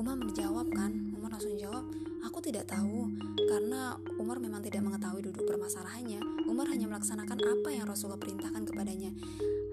Umar 0.00 0.14
menjawab 0.16 0.68
kan 0.72 0.92
Umar 1.16 1.30
langsung 1.36 1.56
jawab 1.56 1.84
aku 2.24 2.38
tidak 2.44 2.68
tahu 2.68 3.10
karena 3.48 3.96
Umar 4.20 4.40
memang 4.40 4.60
tidak 4.64 4.84
mengetahui 5.16 5.32
duduk 5.32 5.48
permasalahannya 5.48 6.20
Umar 6.44 6.68
hanya 6.68 6.92
melaksanakan 6.92 7.40
apa 7.40 7.68
yang 7.72 7.88
Rasulullah 7.88 8.20
perintahkan 8.20 8.68
kepadanya. 8.68 9.10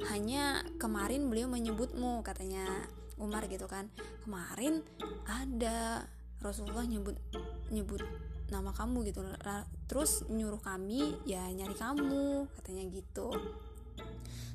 Hanya 0.08 0.64
kemarin 0.80 1.28
beliau 1.28 1.52
menyebutmu 1.52 2.24
katanya 2.24 2.64
Umar 3.20 3.44
gitu 3.52 3.68
kan. 3.68 3.92
Kemarin 4.24 4.80
ada 5.28 6.08
Rasulullah 6.40 6.88
nyebut 6.88 7.20
nyebut 7.76 8.00
nama 8.48 8.72
kamu 8.72 9.12
gitu. 9.12 9.20
Terus 9.92 10.24
nyuruh 10.32 10.64
kami 10.64 11.20
ya 11.28 11.44
nyari 11.52 11.76
kamu 11.76 12.48
katanya 12.56 12.84
gitu. 12.88 13.36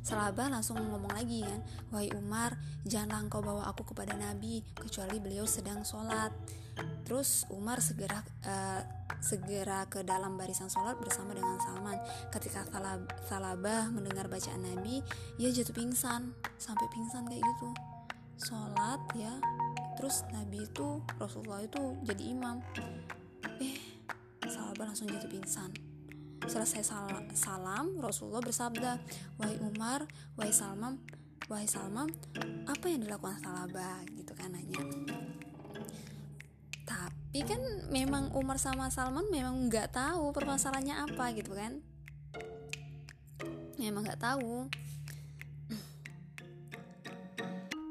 Salabah 0.00 0.49
langsung 0.49 0.80
ngomong 0.80 1.12
lagi 1.12 1.45
kan 1.45 1.61
Wahai 1.92 2.09
Umar 2.16 2.57
janganlah 2.88 3.28
engkau 3.28 3.45
bawa 3.45 3.68
aku 3.68 3.92
kepada 3.92 4.16
Nabi 4.16 4.64
Kecuali 4.73 5.21
beliau 5.21 5.45
sedang 5.45 5.85
sholat 5.85 6.33
Terus 7.07 7.49
Umar 7.49 7.81
segera 7.81 8.21
uh, 8.45 8.83
segera 9.19 9.89
ke 9.89 10.05
dalam 10.05 10.37
barisan 10.39 10.71
sholat 10.71 11.01
bersama 11.01 11.35
dengan 11.35 11.59
Salman 11.59 11.99
Ketika 12.31 12.63
Salab 12.69 13.09
Salabah 13.27 13.91
mendengar 13.91 14.31
bacaan 14.31 14.63
Nabi 14.63 15.03
Ia 15.41 15.51
jatuh 15.51 15.75
pingsan 15.75 16.37
Sampai 16.61 16.87
pingsan 16.93 17.27
kayak 17.27 17.43
gitu 17.43 17.71
Sholat 18.39 19.01
ya 19.19 19.35
Terus 19.99 20.23
Nabi 20.31 20.69
itu 20.69 21.03
Rasulullah 21.19 21.65
itu 21.65 21.99
jadi 22.07 22.23
imam 22.31 22.63
Eh 23.59 23.99
Salabah 24.49 24.89
langsung 24.89 25.11
jatuh 25.13 25.29
pingsan. 25.29 25.71
Selesai 26.49 26.81
sal 26.81 27.07
salam, 27.37 28.01
Rasulullah 28.01 28.41
bersabda, 28.41 28.97
"Wahai 29.37 29.61
Umar, 29.61 30.09
wahai 30.39 30.55
Salman, 30.55 30.97
wahai 31.53 31.69
Salman, 31.69 32.09
apa 32.65 32.87
yang 32.89 33.05
dilakukan 33.05 33.43
Salabah?" 33.45 34.01
gitu 34.17 34.33
kan 34.33 34.57
nanya. 34.57 34.81
Tapi 36.88 37.45
kan 37.45 37.61
memang 37.92 38.33
Umar 38.33 38.57
sama 38.57 38.88
Salman 38.88 39.28
memang 39.28 39.68
nggak 39.68 39.92
tahu 39.92 40.33
permasalahannya 40.33 40.97
apa 40.97 41.37
gitu 41.37 41.52
kan. 41.52 41.85
Memang 43.76 44.09
nggak 44.09 44.25
tahu. 44.25 44.66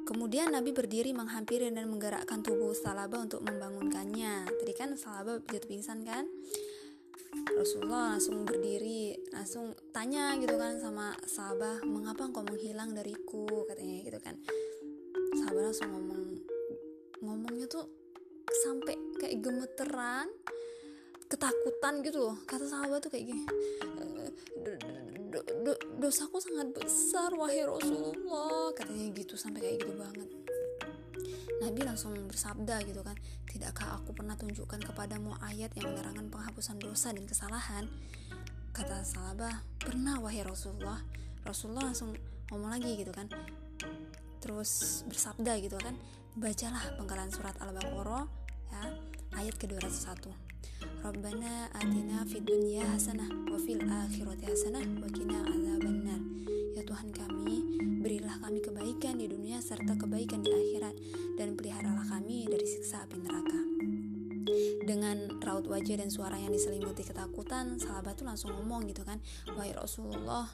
Kemudian 0.08 0.50
Nabi 0.50 0.74
berdiri 0.74 1.14
menghampiri 1.14 1.70
dan 1.70 1.86
menggerakkan 1.94 2.42
tubuh 2.42 2.74
Salaba 2.74 3.22
untuk 3.22 3.46
membangunkannya. 3.46 4.50
Tadi 4.50 4.74
kan 4.74 4.98
Salaba 4.98 5.38
jatuh 5.46 5.70
pingsan 5.70 6.02
kan? 6.02 6.26
Rasulullah 7.54 8.18
langsung 8.18 8.44
berdiri, 8.44 9.16
langsung 9.30 9.78
tanya 9.94 10.36
gitu 10.42 10.58
kan 10.58 10.80
sama 10.82 11.14
Salaba, 11.28 11.80
"Mengapa 11.86 12.28
engkau 12.28 12.44
menghilang 12.44 12.98
dariku?" 12.98 13.68
katanya 13.70 14.04
gitu 14.04 14.20
kan. 14.24 14.36
Salaba 15.38 15.70
langsung 15.70 15.92
ngomong 15.92 16.24
ngomongnya 17.22 17.68
tuh 17.68 17.86
sampai 18.48 18.96
kayak 19.20 19.40
gemeteran, 19.44 20.28
ketakutan 21.28 22.02
gitu 22.04 22.32
loh. 22.32 22.38
Kata 22.48 22.66
Salaba 22.68 23.00
tuh 23.00 23.12
kayak 23.12 23.26
gini 23.32 23.44
do, 25.28 25.40
do, 25.64 25.74
dosaku 26.02 26.42
sangat 26.42 26.74
besar 26.74 27.30
wahai 27.36 27.62
Rasulullah 27.68 28.74
katanya 28.74 29.06
gitu 29.14 29.36
sampai 29.38 29.62
kayak 29.62 29.78
gitu 29.84 29.94
banget. 29.94 30.30
Nabi 31.58 31.82
langsung 31.82 32.14
bersabda 32.30 32.86
gitu 32.86 33.02
kan 33.02 33.18
Tidakkah 33.50 33.98
aku 33.98 34.14
pernah 34.14 34.38
tunjukkan 34.38 34.78
kepadamu 34.78 35.34
ayat 35.42 35.74
yang 35.74 35.90
menerangkan 35.90 36.30
penghapusan 36.30 36.78
dosa 36.78 37.10
dan 37.10 37.26
kesalahan? 37.26 37.90
Kata 38.78 39.02
Salabah 39.02 39.66
Pernah 39.82 40.22
wahai 40.22 40.46
Rasulullah. 40.46 41.02
Rasulullah 41.42 41.90
langsung 41.90 42.14
ngomong 42.54 42.78
lagi 42.78 43.02
gitu 43.02 43.10
kan 43.10 43.26
Terus 44.38 45.02
bersabda 45.10 45.58
gitu 45.58 45.82
kan 45.82 45.98
Bacalah 46.38 46.94
penggalan 47.02 47.34
surat 47.34 47.58
Al-Baqarah 47.58 48.30
ya, 48.70 48.94
Ayat 49.42 49.58
ke-201 49.58 50.30
Rabbana 51.02 51.66
atina 51.74 52.22
fid 52.30 52.46
dunya 52.46 52.86
hasanah 52.86 53.26
wa 53.50 53.58
fil 53.58 53.82
akhirati 53.82 54.46
hasanah 54.46 54.86
wa 55.02 55.10
qina 55.10 55.42
adzabannar. 55.42 56.22
Ya 56.78 56.86
Tuhan 56.86 57.10
kami, 57.10 57.82
berilah 58.06 58.38
kami 58.38 58.62
kebaikan 58.62 59.18
di 59.18 59.26
dunia 59.26 59.58
serta 59.66 59.98
kebaikan 59.98 60.46
di 60.46 60.54
akhirat 60.54 60.94
dan 61.42 61.58
peliharalah 61.58 62.06
kami 62.06 62.46
dari 62.46 62.70
siksa 62.70 63.02
api 63.10 63.18
neraka. 63.18 63.62
Dengan 64.86 65.42
raut 65.42 65.66
wajah 65.66 66.06
dan 66.06 66.14
suara 66.14 66.38
yang 66.38 66.54
diselimuti 66.54 67.02
ketakutan, 67.02 67.82
sahabat 67.82 68.14
tuh 68.14 68.30
langsung 68.30 68.54
ngomong 68.54 68.86
gitu 68.86 69.02
kan, 69.02 69.18
"Wahai 69.58 69.74
Rasulullah, 69.74 70.46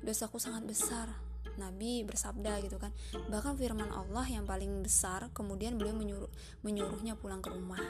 dosaku 0.00 0.40
sangat 0.40 0.64
besar." 0.64 1.35
Nabi 1.56 2.04
bersabda 2.04 2.60
gitu 2.64 2.76
kan. 2.76 2.92
Bahkan 3.12 3.56
firman 3.56 3.88
Allah 3.92 4.24
yang 4.28 4.44
paling 4.44 4.84
besar 4.84 5.28
kemudian 5.32 5.76
beliau 5.76 5.96
menyuruh 5.96 6.30
menyuruhnya 6.62 7.16
pulang 7.16 7.40
ke 7.40 7.52
rumah 7.52 7.80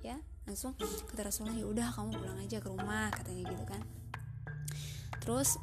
ya. 0.00 0.20
Langsung 0.44 0.76
kata 0.78 1.32
Rasulullah 1.32 1.56
ya 1.56 1.66
udah 1.66 1.88
kamu 1.96 2.10
pulang 2.20 2.38
aja 2.40 2.60
ke 2.60 2.68
rumah 2.68 3.08
katanya 3.12 3.42
gitu 3.48 3.64
kan. 3.64 3.80
Terus 5.24 5.56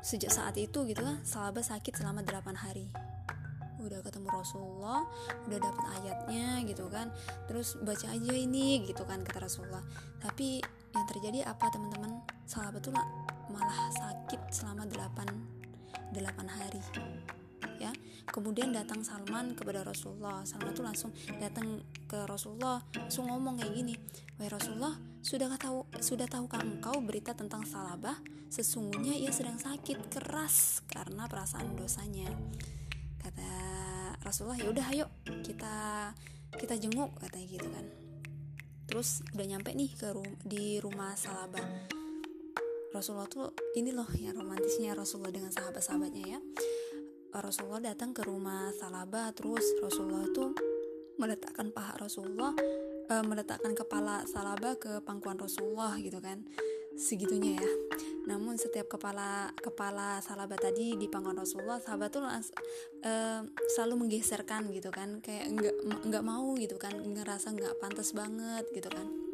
sejak 0.00 0.32
saat 0.32 0.56
itu 0.56 0.84
gitu 0.88 1.00
kan 1.00 1.20
sahabat 1.24 1.64
sakit 1.64 1.96
selama 1.96 2.20
8 2.24 2.52
hari. 2.56 2.88
Udah 3.80 4.04
ketemu 4.04 4.28
Rasulullah 4.28 5.08
udah 5.48 5.56
dapet 5.56 5.84
ayatnya 6.00 6.60
gitu 6.68 6.84
kan. 6.92 7.08
Terus 7.48 7.80
baca 7.80 8.12
aja 8.12 8.32
ini 8.36 8.84
gitu 8.84 9.08
kan 9.08 9.24
kata 9.24 9.48
Rasulullah. 9.48 9.80
Tapi 10.20 10.60
yang 10.92 11.04
terjadi 11.08 11.48
apa 11.48 11.72
teman-teman? 11.72 12.20
Sahabat 12.44 12.84
tuh 12.84 12.92
malah 13.50 13.90
sakit 13.92 14.40
selama 14.54 14.86
8 14.86 16.14
8 16.14 16.46
hari 16.46 16.82
ya. 17.80 17.92
Kemudian 18.28 18.70
datang 18.70 19.00
Salman 19.00 19.56
kepada 19.56 19.82
Rasulullah. 19.82 20.44
Salman 20.44 20.76
itu 20.76 20.84
langsung 20.84 21.10
datang 21.40 21.80
ke 22.06 22.28
Rasulullah 22.28 22.84
langsung 22.94 23.26
ngomong 23.32 23.58
kayak 23.58 23.72
gini 23.72 23.94
wahai 24.36 24.52
Rasulullah 24.52 24.94
sudah 25.24 25.48
tahu 25.56 25.88
sudah 25.98 26.28
tahukah 26.28 26.60
engkau 26.60 27.00
berita 27.00 27.32
tentang 27.32 27.64
Salabah? 27.64 28.20
Sesungguhnya 28.50 29.14
ia 29.14 29.30
sedang 29.30 29.56
sakit 29.56 30.10
keras 30.12 30.84
karena 30.90 31.26
perasaan 31.30 31.74
dosanya. 31.78 32.28
Kata 33.20 33.50
Rasulullah 34.20 34.58
ya 34.58 34.68
udah 34.68 34.86
ayo 34.92 35.06
kita 35.42 35.74
kita 36.58 36.74
jenguk 36.76 37.14
katanya 37.18 37.46
gitu 37.46 37.68
kan. 37.70 37.86
Terus 38.90 39.22
udah 39.32 39.46
nyampe 39.46 39.70
nih 39.70 39.90
ke 39.94 40.10
rum 40.10 40.26
di 40.42 40.82
rumah 40.82 41.14
Salaba 41.14 41.62
Rasulullah 42.90 43.30
tuh 43.30 43.54
ini 43.78 43.94
loh 43.94 44.10
yang 44.18 44.34
romantisnya 44.34 44.98
Rasulullah 44.98 45.30
dengan 45.30 45.54
sahabat-sahabatnya 45.54 46.24
ya. 46.26 46.40
Rasulullah 47.30 47.94
datang 47.94 48.10
ke 48.10 48.26
rumah 48.26 48.74
Salaba 48.74 49.30
terus 49.30 49.62
Rasulullah 49.78 50.26
tuh 50.34 50.50
meletakkan 51.14 51.70
paha 51.70 51.94
Rasulullah 52.02 52.50
uh, 53.06 53.22
meletakkan 53.22 53.78
kepala 53.78 54.26
Salaba 54.26 54.74
ke 54.74 54.98
pangkuan 55.06 55.38
Rasulullah 55.38 55.94
gitu 56.02 56.18
kan. 56.18 56.42
Segitunya 56.98 57.62
ya. 57.62 57.72
Namun 58.26 58.58
setiap 58.58 58.90
kepala 58.90 59.54
kepala 59.54 60.18
Salaba 60.18 60.58
tadi 60.58 60.98
di 60.98 61.06
pangkuan 61.06 61.38
Rasulullah 61.38 61.78
sahabat 61.78 62.10
tuh 62.10 62.26
uh, 62.26 63.40
selalu 63.70 63.94
menggeserkan 64.02 64.66
gitu 64.74 64.90
kan. 64.90 65.22
Kayak 65.22 65.46
nggak 65.54 65.76
nggak 66.10 66.24
mau 66.26 66.58
gitu 66.58 66.74
kan. 66.74 66.98
Ngerasa 66.98 67.54
nggak 67.54 67.78
pantas 67.78 68.10
banget 68.10 68.66
gitu 68.74 68.90
kan 68.90 69.29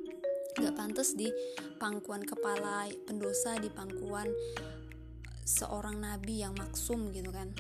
nggak 0.56 0.72
pantas 0.72 1.12
di 1.12 1.28
pangkuan 1.76 2.24
kepala 2.24 2.88
pendosa 3.04 3.60
di 3.60 3.68
pangkuan 3.68 4.24
seorang 5.44 6.00
nabi 6.00 6.40
yang 6.40 6.56
maksum 6.56 7.12
gitu 7.12 7.28
kan. 7.28 7.52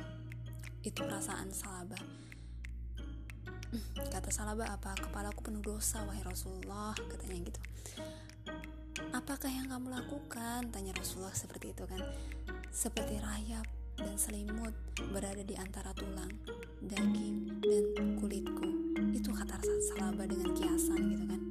Itu 0.80 1.04
perasaan 1.04 1.52
salabah 1.52 2.26
kata 4.14 4.30
salabah 4.32 4.72
apa? 4.72 4.96
Kepalaku 4.96 5.40
penuh 5.44 5.62
dosa 5.62 6.00
wahai 6.06 6.22
Rasulullah 6.24 6.94
katanya 6.96 7.52
gitu. 7.52 7.60
Apakah 9.12 9.50
yang 9.52 9.68
kamu 9.68 9.92
lakukan? 9.92 10.72
Tanya 10.72 10.96
Rasulullah 10.96 11.34
seperti 11.36 11.76
itu 11.76 11.84
kan. 11.84 12.00
Seperti 12.72 13.20
rayap 13.20 13.66
dan 13.96 14.16
selimut 14.16 14.72
berada 15.12 15.40
di 15.40 15.56
antara 15.56 15.92
tulang 15.92 16.32
daging 16.80 17.60
dan 17.60 18.16
kulitku. 18.16 18.96
Itu 19.12 19.36
kata 19.36 19.60
salabah 19.92 20.24
dengan 20.28 20.56
kiasan 20.56 21.00
gitu 21.12 21.24
kan 21.28 21.45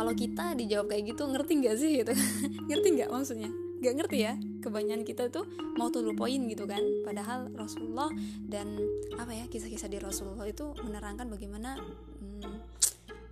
kalau 0.00 0.16
kita 0.16 0.56
dijawab 0.56 0.88
kayak 0.88 1.12
gitu 1.12 1.28
ngerti 1.28 1.52
nggak 1.60 1.76
sih 1.76 1.90
gitu? 2.00 2.16
Ngerti 2.72 2.88
nggak 2.96 3.12
maksudnya? 3.12 3.52
Nggak 3.84 3.94
ngerti 4.00 4.16
ya? 4.24 4.32
Kebanyakan 4.64 5.04
kita 5.04 5.28
tuh 5.28 5.44
mau 5.76 5.92
tuh 5.92 6.08
poin 6.16 6.40
gitu 6.48 6.64
kan. 6.64 6.80
Padahal 7.04 7.52
Rasulullah 7.52 8.08
dan 8.48 8.80
apa 9.20 9.36
ya 9.36 9.44
kisah-kisah 9.52 9.92
di 9.92 10.00
Rasulullah 10.00 10.48
itu 10.48 10.72
menerangkan 10.80 11.28
bagaimana 11.28 11.76
hmm, 11.76 12.48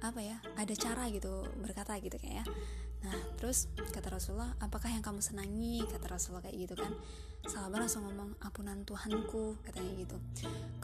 apa 0.05 0.21
ya 0.21 0.37
ada 0.61 0.75
cara 0.77 1.09
gitu 1.09 1.49
berkata 1.57 1.97
gitu 2.05 2.21
kayak 2.21 2.45
ya. 2.45 2.47
Nah 3.09 3.17
terus 3.41 3.73
kata 3.89 4.13
Rasulullah 4.13 4.53
apakah 4.61 4.93
yang 4.93 5.01
kamu 5.01 5.25
senangi? 5.25 5.89
Kata 5.89 6.05
Rasulullah 6.05 6.45
kayak 6.45 6.69
gitu 6.69 6.77
kan. 6.77 6.93
Sahabat 7.49 7.89
langsung 7.89 8.05
ngomong 8.05 8.37
ampunan 8.45 8.85
Tuhanku 8.85 9.57
katanya 9.65 10.05
gitu. 10.05 10.21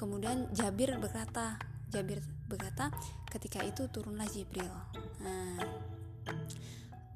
Kemudian 0.01 0.49
Jabir 0.57 0.97
berkata 0.97 1.61
Jabir 1.95 2.19
berkata, 2.51 2.91
ketika 3.31 3.63
itu 3.63 3.87
turunlah 3.87 4.27
Jibril. 4.27 4.67
Nah, 5.23 5.63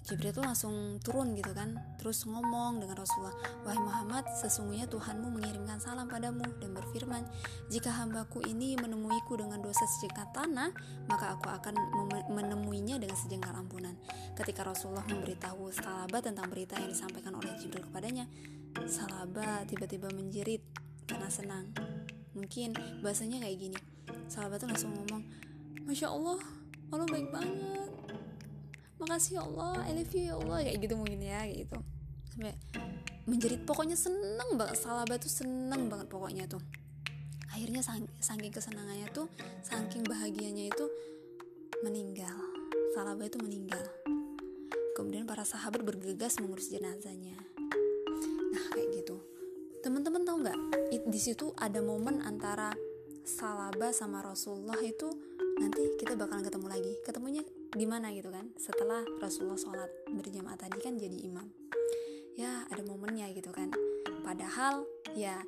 Jibril 0.09 0.33
itu 0.33 0.41
langsung 0.41 0.97
turun 1.05 1.37
gitu 1.37 1.53
kan 1.53 1.77
Terus 2.01 2.25
ngomong 2.25 2.81
dengan 2.81 2.97
Rasulullah 2.97 3.37
Wahai 3.61 3.77
Muhammad 3.77 4.25
sesungguhnya 4.41 4.89
Tuhanmu 4.89 5.29
mengirimkan 5.37 5.77
salam 5.85 6.09
padamu 6.09 6.49
Dan 6.65 6.73
berfirman 6.73 7.29
Jika 7.69 7.93
hambaku 7.93 8.41
ini 8.49 8.73
menemuiku 8.81 9.37
dengan 9.37 9.61
dosa 9.61 9.85
sejengkal 9.85 10.33
tanah 10.33 10.73
Maka 11.13 11.37
aku 11.37 11.53
akan 11.53 11.77
menemuinya 12.33 12.97
dengan 12.97 13.21
sejengkal 13.21 13.53
ampunan 13.53 13.93
Ketika 14.33 14.65
Rasulullah 14.65 15.05
memberitahu 15.05 15.69
Salaba 15.77 16.25
tentang 16.25 16.49
berita 16.49 16.81
yang 16.81 16.89
disampaikan 16.89 17.37
oleh 17.37 17.53
Jibril 17.61 17.85
kepadanya 17.93 18.25
Salaba 18.89 19.69
tiba-tiba 19.69 20.09
menjerit 20.09 20.65
karena 21.05 21.29
senang 21.29 21.69
Mungkin 22.33 22.73
bahasanya 23.05 23.45
kayak 23.45 23.61
gini 23.61 23.98
sahabat 24.29 24.61
tuh 24.61 24.69
langsung 24.69 24.93
ngomong 24.93 25.23
masya 25.89 26.13
allah 26.13 26.41
allah 26.89 27.09
baik 27.09 27.29
banget. 27.29 27.91
Makasih 28.99 29.39
ya 29.39 29.43
Allah 29.47 29.87
I 29.87 29.95
love 29.95 30.11
you 30.11 30.27
ya 30.27 30.35
Allah. 30.43 30.59
Kayak 30.67 30.79
gitu 30.83 30.95
mungkin 30.99 31.21
ya 31.23 31.39
kayak 31.47 31.57
gitu. 31.65 31.79
Sampai 32.35 32.55
menjerit. 33.31 33.63
Pokoknya 33.63 33.95
seneng 33.95 34.59
banget 34.59 34.77
sahabat 34.83 35.23
tuh 35.23 35.31
seneng 35.31 35.87
banget 35.87 36.11
pokoknya 36.11 36.45
tuh. 36.51 36.59
Akhirnya 37.55 37.81
saking 38.19 38.51
kesenangannya 38.51 39.07
tuh 39.15 39.31
saking 39.63 40.03
bahagianya 40.03 40.67
itu 40.67 40.87
meninggal. 41.87 42.35
Sahabat 42.99 43.31
itu 43.31 43.39
meninggal. 43.39 43.87
Kemudian 44.99 45.31
para 45.31 45.47
sahabat 45.47 45.87
bergegas 45.87 46.43
mengurus 46.43 46.67
jenazahnya. 46.67 47.39
Nah 48.51 48.65
kayak 48.75 48.99
gitu. 48.99 49.23
Teman-teman 49.79 50.27
tahu 50.27 50.43
nggak? 50.43 50.59
Di 51.07 51.21
situ 51.23 51.55
ada 51.55 51.79
momen 51.79 52.19
antara 52.27 52.75
Salaba 53.29 53.93
sama 53.93 54.25
Rasulullah 54.25 54.81
itu 54.81 55.05
nanti 55.61 56.01
kita 56.01 56.17
bakalan 56.17 56.49
ketemu 56.49 56.65
lagi. 56.65 56.93
Ketemunya 57.05 57.45
di 57.77 57.85
mana 57.85 58.09
gitu 58.17 58.33
kan? 58.33 58.49
Setelah 58.57 59.05
Rasulullah 59.21 59.61
sholat 59.61 59.93
berjamaah 60.09 60.57
tadi 60.57 60.81
kan 60.81 60.97
jadi 60.97 61.13
imam. 61.29 61.45
Ya 62.41 62.65
ada 62.73 62.81
momennya 62.89 63.29
gitu 63.37 63.53
kan. 63.53 63.69
Padahal 64.25 64.89
ya 65.13 65.45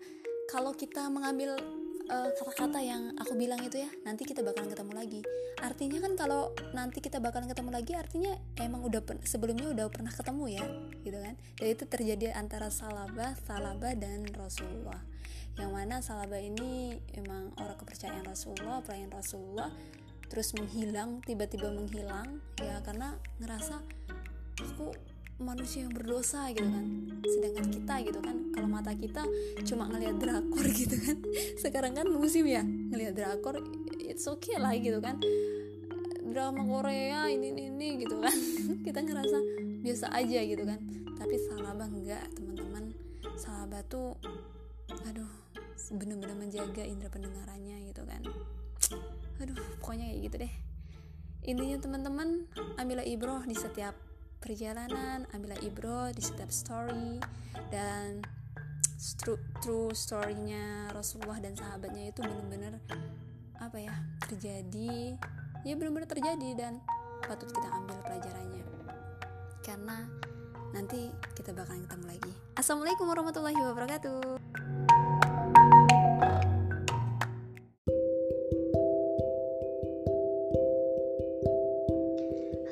kalau 0.53 0.77
kita 0.77 1.09
mengambil 1.09 1.57
eh, 2.05 2.31
kata-kata 2.37 2.85
yang 2.85 3.17
aku 3.17 3.33
bilang 3.33 3.65
itu 3.65 3.81
ya 3.81 3.89
nanti 4.05 4.29
kita 4.29 4.45
bakalan 4.45 4.69
ketemu 4.69 4.93
lagi. 4.93 5.21
Artinya 5.65 6.05
kan 6.05 6.13
kalau 6.21 6.53
nanti 6.77 7.01
kita 7.01 7.17
bakalan 7.17 7.49
ketemu 7.49 7.81
lagi 7.81 7.97
artinya 7.97 8.37
emang 8.61 8.85
udah 8.85 9.01
sebelumnya 9.25 9.73
udah 9.73 9.89
pernah 9.89 10.13
ketemu 10.13 10.45
ya 10.53 10.65
gitu 11.01 11.17
kan? 11.17 11.33
Dan 11.57 11.67
itu 11.73 11.85
terjadi 11.89 12.37
antara 12.37 12.69
salabah 12.69 13.41
salabah 13.49 13.97
dan 13.97 14.29
rasulullah 14.37 15.01
yang 15.59 15.73
mana 15.75 15.99
Salaba 16.05 16.39
ini 16.39 17.01
emang 17.17 17.51
orang 17.59 17.77
kepercayaan 17.81 18.23
Rasulullah 18.23 18.85
pelayan 18.85 19.11
Rasulullah 19.11 19.73
terus 20.31 20.55
menghilang 20.55 21.19
tiba-tiba 21.27 21.75
menghilang 21.75 22.39
ya 22.63 22.79
karena 22.87 23.19
ngerasa 23.43 23.83
aku 24.63 24.95
manusia 25.41 25.89
yang 25.89 25.97
berdosa 25.97 26.53
gitu 26.53 26.69
kan. 26.69 26.87
Sedangkan 27.25 27.67
kita 27.73 27.95
gitu 28.05 28.21
kan 28.21 28.37
kalau 28.53 28.69
mata 28.69 28.93
kita 28.93 29.25
cuma 29.65 29.89
ngelihat 29.89 30.21
drakor 30.21 30.67
gitu 30.81 30.97
kan. 31.01 31.17
Sekarang 31.57 31.93
kan 31.97 32.07
musim 32.13 32.45
ya 32.47 32.63
ngelihat 32.63 33.17
drakor 33.17 33.59
it's 33.99 34.29
okay 34.29 34.61
lah 34.61 34.77
gitu 34.77 35.01
kan. 35.01 35.19
Drama 36.31 36.63
Korea 36.63 37.27
ini 37.27 37.51
ini, 37.51 37.73
ini 37.73 37.89
gitu 38.07 38.21
kan. 38.21 38.37
Kita 38.87 39.03
ngerasa 39.03 39.39
biasa 39.83 40.07
aja 40.15 40.41
gitu 40.45 40.63
kan. 40.63 40.79
Tapi 41.17 41.35
Salaba 41.49 41.89
enggak 41.89 42.23
teman-teman. 42.37 42.95
Salaba 43.35 43.81
tuh 43.89 44.15
aduh 45.07 45.31
bener-bener 45.91 46.37
menjaga 46.39 46.83
indera 46.87 47.11
pendengarannya 47.11 47.91
gitu 47.91 48.03
kan. 48.07 48.23
Aduh 49.43 49.59
pokoknya 49.83 50.11
kayak 50.11 50.21
gitu 50.27 50.37
deh. 50.47 50.55
Intinya 51.41 51.77
teman-teman 51.81 52.29
ambillah 52.77 53.07
ibroh 53.09 53.43
di 53.49 53.57
setiap 53.57 53.97
perjalanan 54.41 55.29
ambillah 55.37 55.61
ibroh 55.61 56.09
di 56.13 56.23
setiap 56.25 56.49
story 56.49 57.21
dan 57.69 58.25
true, 59.21 59.41
true 59.61 59.93
storynya 59.93 60.93
Rasulullah 60.93 61.41
dan 61.41 61.57
sahabatnya 61.57 62.13
itu 62.13 62.21
bener-bener 62.21 62.81
apa 63.57 63.77
ya 63.81 63.95
terjadi. 64.29 65.17
Ya 65.65 65.77
bener-bener 65.77 66.09
terjadi 66.09 66.57
dan 66.57 66.81
patut 67.25 67.49
kita 67.53 67.69
ambil 67.69 68.01
pelajarannya. 68.05 68.65
Karena 69.61 70.09
nanti 70.73 71.13
kita 71.37 71.53
bakalan 71.53 71.85
ketemu 71.85 72.05
lagi. 72.17 72.33
Assalamualaikum 72.57 73.05
warahmatullahi 73.11 73.59
wabarakatuh 73.59 74.70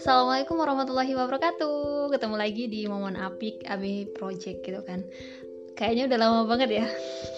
Assalamualaikum 0.08 0.56
warahmatullahi 0.56 1.12
wabarakatuh. 1.12 2.08
Ketemu 2.16 2.36
lagi 2.40 2.64
di 2.64 2.88
Momen 2.88 3.12
Apik 3.12 3.60
AB 3.68 4.16
Project 4.16 4.64
gitu 4.64 4.80
kan. 4.80 5.04
Kayaknya 5.76 6.08
udah 6.08 6.18
lama 6.24 6.40
banget 6.48 6.80
ya. 6.80 6.86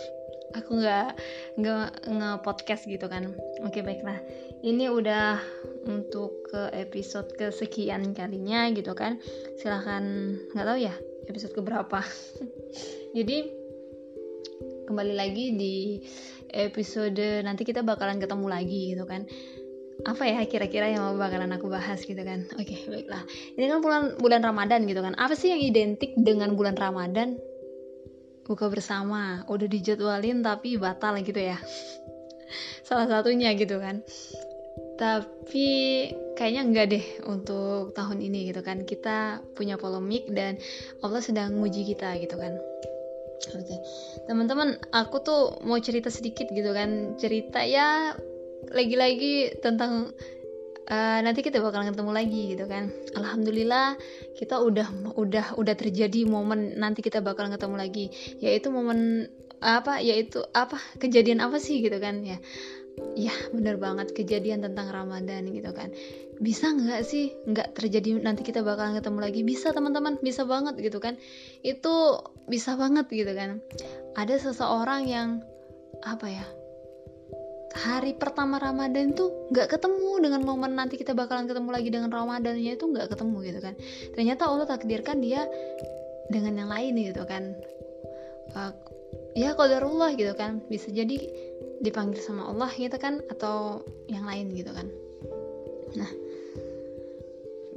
Aku 0.62 0.78
nggak 0.78 1.18
nggak 1.58 2.06
nge-podcast 2.06 2.86
gitu 2.86 3.10
kan. 3.10 3.34
Oke 3.66 3.82
baiklah. 3.82 4.22
Ini 4.62 4.86
udah 4.86 5.42
untuk 5.90 6.46
ke 6.46 6.70
episode 6.78 7.34
kesekian 7.34 8.14
kalinya 8.14 8.70
gitu 8.70 8.94
kan. 8.94 9.18
Silahkan 9.58 10.38
nggak 10.54 10.66
tahu 10.70 10.78
ya 10.78 10.94
episode 11.26 11.50
keberapa. 11.50 12.06
Jadi 13.18 13.50
kembali 14.86 15.18
lagi 15.18 15.58
di 15.58 15.74
episode 16.54 17.42
nanti 17.42 17.66
kita 17.66 17.82
bakalan 17.82 18.22
ketemu 18.22 18.46
lagi 18.46 18.94
gitu 18.94 19.10
kan 19.10 19.26
apa 20.06 20.24
ya 20.24 20.40
kira-kira 20.48 20.88
yang 20.92 21.02
mau 21.04 21.16
bakalan 21.16 21.52
aku 21.52 21.68
bahas 21.68 22.00
gitu 22.04 22.20
kan? 22.20 22.46
Oke 22.56 22.72
okay, 22.72 22.80
baiklah. 22.88 23.22
Ini 23.56 23.66
kan 23.68 23.78
bulan 23.84 24.02
bulan 24.16 24.40
Ramadan 24.44 24.88
gitu 24.88 25.00
kan. 25.04 25.12
Apa 25.16 25.36
sih 25.36 25.52
yang 25.52 25.60
identik 25.60 26.16
dengan 26.16 26.56
bulan 26.56 26.76
Ramadan? 26.78 27.36
Buka 28.46 28.70
bersama. 28.72 29.44
Udah 29.46 29.68
dijadwalin 29.68 30.40
tapi 30.40 30.80
batal 30.80 31.20
gitu 31.20 31.38
ya. 31.38 31.58
Salah 32.86 33.06
satunya 33.06 33.52
gitu 33.54 33.78
kan. 33.78 34.00
Tapi 34.96 35.68
kayaknya 36.36 36.62
enggak 36.64 36.86
deh 36.92 37.06
untuk 37.28 37.92
tahun 37.92 38.18
ini 38.24 38.52
gitu 38.52 38.60
kan. 38.64 38.84
Kita 38.84 39.44
punya 39.56 39.76
polemik 39.76 40.28
dan 40.32 40.56
Allah 41.04 41.20
sedang 41.20 41.60
nguji 41.60 41.84
kita 41.88 42.16
gitu 42.20 42.36
kan. 42.36 42.56
Oke. 43.40 43.64
Okay. 43.64 43.80
teman-teman 44.28 44.76
aku 44.92 45.24
tuh 45.24 45.64
mau 45.64 45.80
cerita 45.80 46.12
sedikit 46.12 46.52
gitu 46.52 46.76
kan. 46.76 47.16
Cerita 47.16 47.64
ya 47.64 48.12
lagi-lagi 48.68 49.56
tentang 49.64 50.12
uh, 50.90 51.18
nanti 51.22 51.40
kita 51.40 51.62
bakal 51.62 51.86
ketemu 51.86 52.12
lagi 52.12 52.42
gitu 52.52 52.64
kan. 52.66 52.92
Alhamdulillah 53.16 53.96
kita 54.36 54.60
udah 54.60 55.16
udah 55.16 55.46
udah 55.56 55.74
terjadi 55.78 56.26
momen 56.26 56.76
nanti 56.76 57.00
kita 57.00 57.24
bakal 57.24 57.48
ketemu 57.48 57.76
lagi. 57.78 58.06
Yaitu 58.42 58.68
momen 58.68 59.30
apa 59.60 60.00
yaitu 60.00 60.40
apa 60.56 60.76
kejadian 60.98 61.40
apa 61.40 61.56
sih 61.62 61.80
gitu 61.80 61.96
kan 62.02 62.20
ya. 62.26 62.36
Ya 63.16 63.32
bener 63.54 63.80
banget 63.80 64.12
kejadian 64.12 64.60
tentang 64.60 64.92
Ramadan 64.92 65.48
gitu 65.48 65.70
kan. 65.72 65.94
Bisa 66.36 66.68
nggak 66.74 67.00
sih 67.06 67.32
nggak 67.48 67.78
terjadi 67.78 68.20
nanti 68.20 68.44
kita 68.44 68.60
bakalan 68.60 68.98
ketemu 68.98 69.18
lagi? 69.24 69.40
Bisa 69.46 69.72
teman-teman 69.72 70.20
bisa 70.20 70.44
banget 70.44 70.76
gitu 70.76 71.00
kan. 71.00 71.16
Itu 71.64 72.20
bisa 72.50 72.76
banget 72.76 73.08
gitu 73.08 73.32
kan. 73.32 73.64
Ada 74.18 74.42
seseorang 74.42 75.06
yang 75.08 75.40
apa 76.00 76.28
ya 76.28 76.44
hari 77.70 78.18
pertama 78.18 78.58
Ramadan 78.58 79.14
tuh 79.14 79.30
nggak 79.54 79.78
ketemu 79.78 80.26
dengan 80.26 80.42
momen 80.42 80.74
nanti 80.74 80.98
kita 80.98 81.14
bakalan 81.14 81.46
ketemu 81.46 81.70
lagi 81.70 81.88
dengan 81.88 82.10
Ramadannya 82.10 82.74
itu 82.74 82.84
nggak 82.86 83.08
ketemu 83.14 83.36
gitu 83.46 83.60
kan. 83.62 83.74
Ternyata 84.14 84.42
Allah 84.50 84.66
takdirkan 84.66 85.22
dia 85.22 85.46
dengan 86.30 86.66
yang 86.66 86.70
lain 86.70 86.94
gitu 86.98 87.22
kan. 87.26 87.54
Uh, 88.54 88.74
ya 89.38 89.54
qadarullah 89.54 90.18
gitu 90.18 90.34
kan. 90.34 90.58
Bisa 90.66 90.90
jadi 90.90 91.16
dipanggil 91.80 92.20
sama 92.20 92.50
Allah 92.50 92.70
gitu 92.74 92.98
kan 92.98 93.22
atau 93.30 93.86
yang 94.10 94.26
lain 94.26 94.50
gitu 94.50 94.74
kan. 94.74 94.90
Nah 95.94 96.10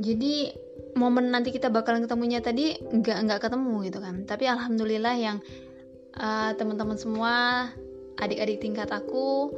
jadi 0.02 0.58
momen 0.98 1.30
nanti 1.30 1.54
kita 1.54 1.70
bakalan 1.70 2.02
ketemunya 2.02 2.42
tadi 2.42 2.82
nggak 2.82 3.18
nggak 3.30 3.42
ketemu 3.46 3.76
gitu 3.86 4.00
kan. 4.02 4.26
Tapi 4.26 4.50
alhamdulillah 4.50 5.16
yang 5.22 5.38
uh, 6.18 6.52
teman-teman 6.58 6.98
semua 6.98 7.34
adik-adik 8.18 8.62
tingkat 8.62 8.90
aku 8.90 9.54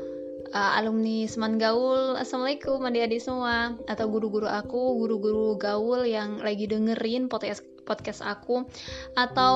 uh, 0.53 0.77
alumni 0.77 1.25
Seman 1.25 1.57
Gaul 1.57 2.19
Assalamualaikum 2.19 2.83
adik-adik 2.85 3.21
semua. 3.23 3.73
Atau 3.89 4.11
guru-guru 4.11 4.45
aku 4.45 4.99
guru-guru 5.01 5.57
gaul 5.57 6.05
yang 6.05 6.43
lagi 6.43 6.69
dengerin 6.69 7.31
podcast 7.31 7.65
podcast 7.87 8.21
aku. 8.21 8.67
Atau 9.17 9.55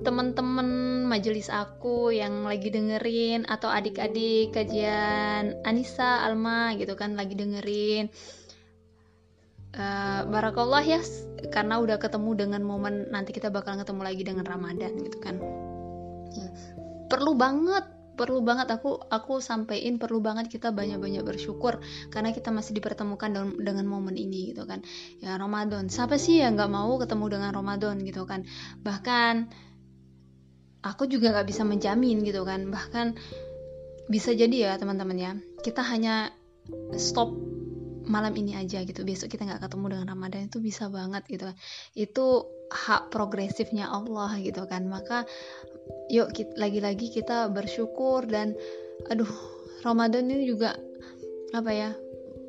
teman-teman 0.00 1.02
majelis 1.04 1.52
aku 1.52 2.14
yang 2.14 2.48
lagi 2.48 2.72
dengerin. 2.72 3.44
Atau 3.50 3.68
adik-adik 3.68 4.56
kajian 4.56 5.60
Anissa 5.66 6.24
Alma 6.24 6.72
gitu 6.78 6.96
kan 6.96 7.18
lagi 7.18 7.36
dengerin. 7.36 8.08
Uh, 9.70 10.26
barakallah 10.26 10.82
ya 10.82 10.98
karena 11.54 11.78
udah 11.78 12.02
ketemu 12.02 12.34
dengan 12.34 12.62
momen 12.66 13.06
nanti 13.14 13.30
kita 13.30 13.54
bakal 13.54 13.78
ketemu 13.78 14.02
lagi 14.02 14.22
dengan 14.26 14.44
Ramadan 14.46 14.92
gitu 14.98 15.18
kan. 15.22 15.38
Ya. 16.30 16.46
perlu 17.10 17.34
banget 17.34 17.99
perlu 18.14 18.44
banget 18.44 18.68
aku 18.70 19.00
aku 19.08 19.40
sampaikan 19.40 19.96
perlu 19.96 20.20
banget 20.20 20.52
kita 20.52 20.70
banyak-banyak 20.70 21.24
bersyukur 21.24 21.80
karena 22.12 22.30
kita 22.34 22.52
masih 22.52 22.76
dipertemukan 22.76 23.30
dengan, 23.32 23.50
dengan 23.56 23.86
momen 23.88 24.14
ini 24.14 24.52
gitu 24.52 24.68
kan. 24.68 24.84
Ya 25.22 25.36
Ramadan. 25.40 25.88
Siapa 25.88 26.20
sih 26.20 26.42
yang 26.42 26.54
nggak 26.58 26.70
mau 26.70 26.96
ketemu 27.00 27.26
dengan 27.38 27.50
Ramadan 27.54 27.96
gitu 28.04 28.28
kan? 28.28 28.44
Bahkan 28.82 29.34
aku 30.84 31.08
juga 31.08 31.32
nggak 31.32 31.48
bisa 31.48 31.62
menjamin 31.64 32.22
gitu 32.24 32.42
kan. 32.44 32.68
Bahkan 32.68 33.06
bisa 34.10 34.34
jadi 34.34 34.56
ya 34.56 34.72
teman-teman 34.76 35.16
ya 35.16 35.32
kita 35.62 35.86
hanya 35.86 36.34
stop 36.98 37.30
malam 38.10 38.34
ini 38.34 38.58
aja 38.58 38.82
gitu. 38.82 39.06
Besok 39.06 39.30
kita 39.30 39.46
nggak 39.46 39.70
ketemu 39.70 39.96
dengan 39.96 40.06
Ramadan 40.12 40.50
itu 40.50 40.58
bisa 40.58 40.90
banget 40.90 41.22
gitu 41.30 41.46
kan. 41.46 41.56
Itu 41.94 42.50
hak 42.70 43.14
progresifnya 43.14 43.86
Allah 43.90 44.34
gitu 44.42 44.66
kan. 44.66 44.90
Maka 44.90 45.26
yuk 46.10 46.34
lagi-lagi 46.58 47.10
kita 47.10 47.50
bersyukur 47.50 48.26
dan 48.26 48.54
aduh 49.08 49.30
Ramadan 49.86 50.28
ini 50.28 50.44
juga 50.50 50.76
apa 51.56 51.70
ya 51.72 51.90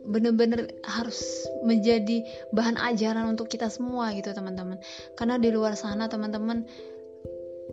bener-bener 0.01 0.73
harus 0.81 1.45
menjadi 1.61 2.25
bahan 2.53 2.77
ajaran 2.77 3.37
untuk 3.37 3.53
kita 3.53 3.69
semua 3.69 4.09
gitu 4.17 4.33
teman-teman. 4.33 4.81
Karena 5.13 5.37
di 5.37 5.53
luar 5.53 5.77
sana 5.77 6.09
teman-teman 6.09 6.65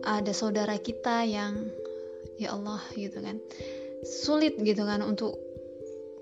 ada 0.05 0.31
saudara 0.31 0.77
kita 0.77 1.25
yang 1.25 1.73
ya 2.39 2.55
Allah 2.55 2.79
gitu 2.95 3.19
kan 3.19 3.35
sulit 4.07 4.55
gitu 4.63 4.87
kan 4.87 5.03
untuk 5.03 5.35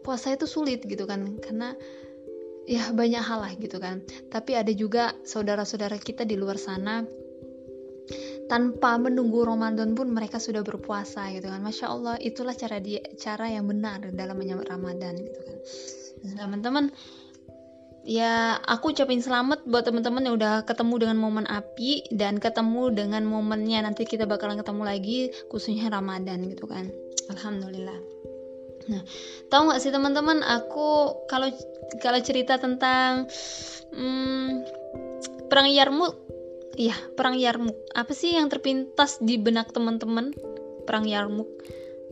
puasa 0.01 0.33
itu 0.33 0.49
sulit 0.49 0.81
gitu 0.81 1.05
kan 1.05 1.37
karena 1.37 1.77
ya 2.65 2.89
banyak 2.89 3.21
hal 3.21 3.43
lah 3.43 3.53
gitu 3.59 3.77
kan. 3.77 4.01
Tapi 4.31 4.57
ada 4.57 4.71
juga 4.73 5.13
saudara-saudara 5.27 5.99
kita 5.99 6.23
di 6.23 6.39
luar 6.39 6.57
sana 6.57 7.03
tanpa 8.47 8.95
menunggu 8.95 9.43
Ramadan 9.43 9.93
pun 9.93 10.11
mereka 10.11 10.39
sudah 10.39 10.63
berpuasa 10.63 11.31
gitu 11.35 11.51
kan. 11.51 11.59
Masya 11.59 11.85
Allah 11.87 12.15
itulah 12.19 12.55
cara 12.55 12.79
dia 12.79 13.03
cara 13.19 13.51
yang 13.51 13.67
benar 13.67 14.03
dalam 14.15 14.35
menyambut 14.39 14.67
Ramadan 14.67 15.19
gitu 15.19 15.39
kan. 15.43 15.57
Teman-teman 16.35 16.89
ya 18.07 18.55
aku 18.63 18.95
ucapin 18.95 19.19
selamat 19.19 19.67
buat 19.67 19.83
teman-teman 19.83 20.23
yang 20.23 20.35
udah 20.39 20.63
ketemu 20.63 20.95
dengan 21.03 21.17
momen 21.19 21.43
api 21.43 22.07
dan 22.15 22.39
ketemu 22.39 22.95
dengan 22.95 23.27
momennya 23.27 23.83
nanti 23.83 24.07
kita 24.07 24.23
bakalan 24.23 24.55
ketemu 24.63 24.83
lagi 24.87 25.19
khususnya 25.51 25.91
Ramadan 25.91 26.47
gitu 26.47 26.65
kan. 26.71 26.87
Alhamdulillah. 27.27 27.99
Nah 28.87 29.03
tahu 29.51 29.61
nggak 29.67 29.79
sih 29.83 29.91
teman-teman 29.91 30.39
aku 30.39 31.19
kalau 31.27 31.51
kalau 31.99 32.19
cerita 32.23 32.55
tentang 32.55 33.27
hmm, 33.91 34.63
perang 35.51 35.67
Yarmuk 35.67 36.26
Iya, 36.77 36.93
perang 37.17 37.33
Yarmuk. 37.33 37.73
Apa 37.97 38.13
sih 38.13 38.37
yang 38.37 38.53
terpintas 38.53 39.17
di 39.17 39.41
benak 39.41 39.73
teman-teman? 39.73 40.29
Perang 40.85 41.09
Yarmuk. 41.09 41.49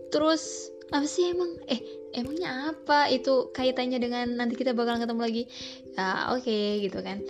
Terus 0.10 0.74
apa 0.90 1.06
sih 1.06 1.30
emang? 1.30 1.54
Eh, 1.70 1.78
emangnya 2.18 2.74
apa 2.74 3.06
itu 3.14 3.54
kaitannya 3.54 4.02
dengan 4.02 4.26
nanti 4.34 4.58
kita 4.58 4.74
bakal 4.74 4.98
ketemu 4.98 5.22
lagi? 5.22 5.44
Ya, 5.94 6.34
oke 6.34 6.42
okay, 6.42 6.82
gitu 6.82 6.98
kan. 7.06 7.22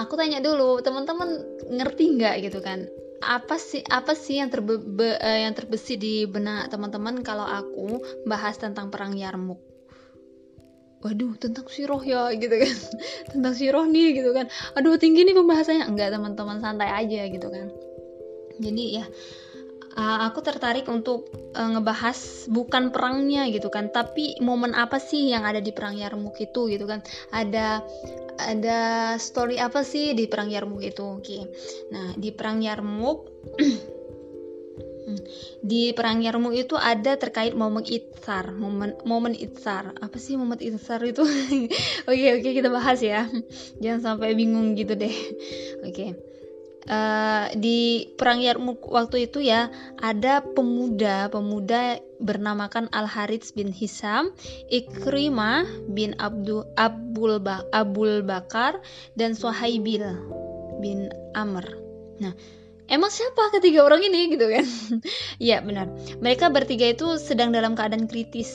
Aku 0.00 0.16
tanya 0.16 0.40
dulu, 0.40 0.80
teman-teman 0.80 1.44
ngerti 1.68 2.16
nggak 2.16 2.48
gitu 2.48 2.64
kan? 2.64 2.88
Apa 3.20 3.60
sih 3.60 3.84
apa 3.84 4.16
sih 4.16 4.40
yang 4.40 4.48
terbe 4.48 4.80
be, 4.80 5.12
uh, 5.12 5.38
yang 5.44 5.52
terbesit 5.52 6.00
di 6.00 6.24
benak 6.24 6.72
teman-teman 6.72 7.20
kalau 7.20 7.44
aku 7.44 8.00
bahas 8.24 8.56
tentang 8.56 8.88
perang 8.88 9.12
Yarmuk? 9.12 9.67
Waduh 10.98 11.34
tentang 11.38 11.66
siroh 11.70 12.02
ya 12.02 12.30
gitu 12.34 12.54
kan. 12.58 12.74
Tentang 13.32 13.54
siroh 13.54 13.86
nih 13.86 14.18
gitu 14.18 14.30
kan. 14.34 14.50
Aduh 14.74 14.98
tinggi 14.98 15.22
nih 15.22 15.36
pembahasannya. 15.36 15.86
Enggak 15.86 16.14
teman-teman 16.14 16.58
santai 16.58 16.90
aja 16.90 17.26
gitu 17.30 17.48
kan. 17.50 17.70
Jadi 18.58 18.84
ya 18.98 19.06
aku 19.98 20.46
tertarik 20.46 20.86
untuk 20.86 21.26
uh, 21.58 21.68
ngebahas 21.74 22.46
bukan 22.54 22.94
perangnya 22.94 23.50
gitu 23.50 23.66
kan 23.66 23.90
tapi 23.90 24.38
momen 24.38 24.70
apa 24.70 25.02
sih 25.02 25.34
yang 25.34 25.42
ada 25.42 25.58
di 25.58 25.74
perang 25.74 25.98
Yarmuk 25.98 26.38
itu 26.38 26.70
gitu 26.70 26.86
kan. 26.86 27.02
Ada 27.34 27.82
ada 28.38 28.78
story 29.18 29.58
apa 29.58 29.82
sih 29.82 30.14
di 30.14 30.30
perang 30.30 30.50
Yarmuk 30.54 30.82
itu 30.86 31.02
oke. 31.02 31.26
Okay. 31.26 31.42
nah 31.90 32.14
di 32.14 32.30
perang 32.30 32.62
Yarmuk 32.62 33.26
Di 35.64 35.92
perang 35.96 36.20
Yarmuk 36.20 36.54
itu 36.54 36.74
ada 36.76 37.16
terkait 37.16 37.56
momen 37.56 37.84
itsar, 37.84 38.52
momen 38.52 38.96
momen 39.04 39.32
itsar. 39.32 39.96
Apa 39.98 40.16
sih 40.20 40.36
momen 40.36 40.60
itsar 40.60 41.00
itu? 41.04 41.24
oke 42.08 42.26
oke 42.34 42.40
okay, 42.40 42.52
kita 42.52 42.68
bahas 42.68 43.00
ya. 43.00 43.28
Jangan 43.82 44.00
sampai 44.14 44.36
bingung 44.36 44.76
gitu 44.76 44.94
deh. 44.94 45.12
Oke. 45.88 45.94
Okay. 45.94 46.10
Uh, 46.88 46.94
eh, 46.96 47.46
di 47.60 47.80
perang 48.16 48.40
Yarmuk 48.40 48.80
waktu 48.88 49.28
itu 49.28 49.44
ya 49.44 49.68
ada 50.00 50.40
pemuda 50.40 51.28
pemuda 51.28 52.00
bernamakan 52.16 52.88
Al 52.96 53.04
Harits 53.04 53.52
bin 53.52 53.70
Hisam, 53.70 54.32
Ikrimah 54.72 55.68
bin 55.92 56.16
Abdul 56.16 56.64
Abul, 56.80 57.44
ba 57.44 57.60
Abul 57.76 58.24
Bakar 58.24 58.80
dan 59.20 59.36
Suhaibil 59.36 60.16
bin 60.80 61.12
Amr. 61.36 61.66
Nah, 62.18 62.34
emang 62.88 63.12
siapa 63.12 63.54
ketiga 63.54 63.84
orang 63.84 64.02
ini? 64.04 64.34
Gitu 64.34 64.46
kan. 64.48 64.64
Iya 65.44 65.62
benar. 65.62 65.86
Mereka 66.18 66.50
bertiga 66.50 66.90
itu 66.90 67.20
sedang 67.20 67.54
dalam 67.54 67.78
keadaan 67.78 68.10
kritis 68.10 68.50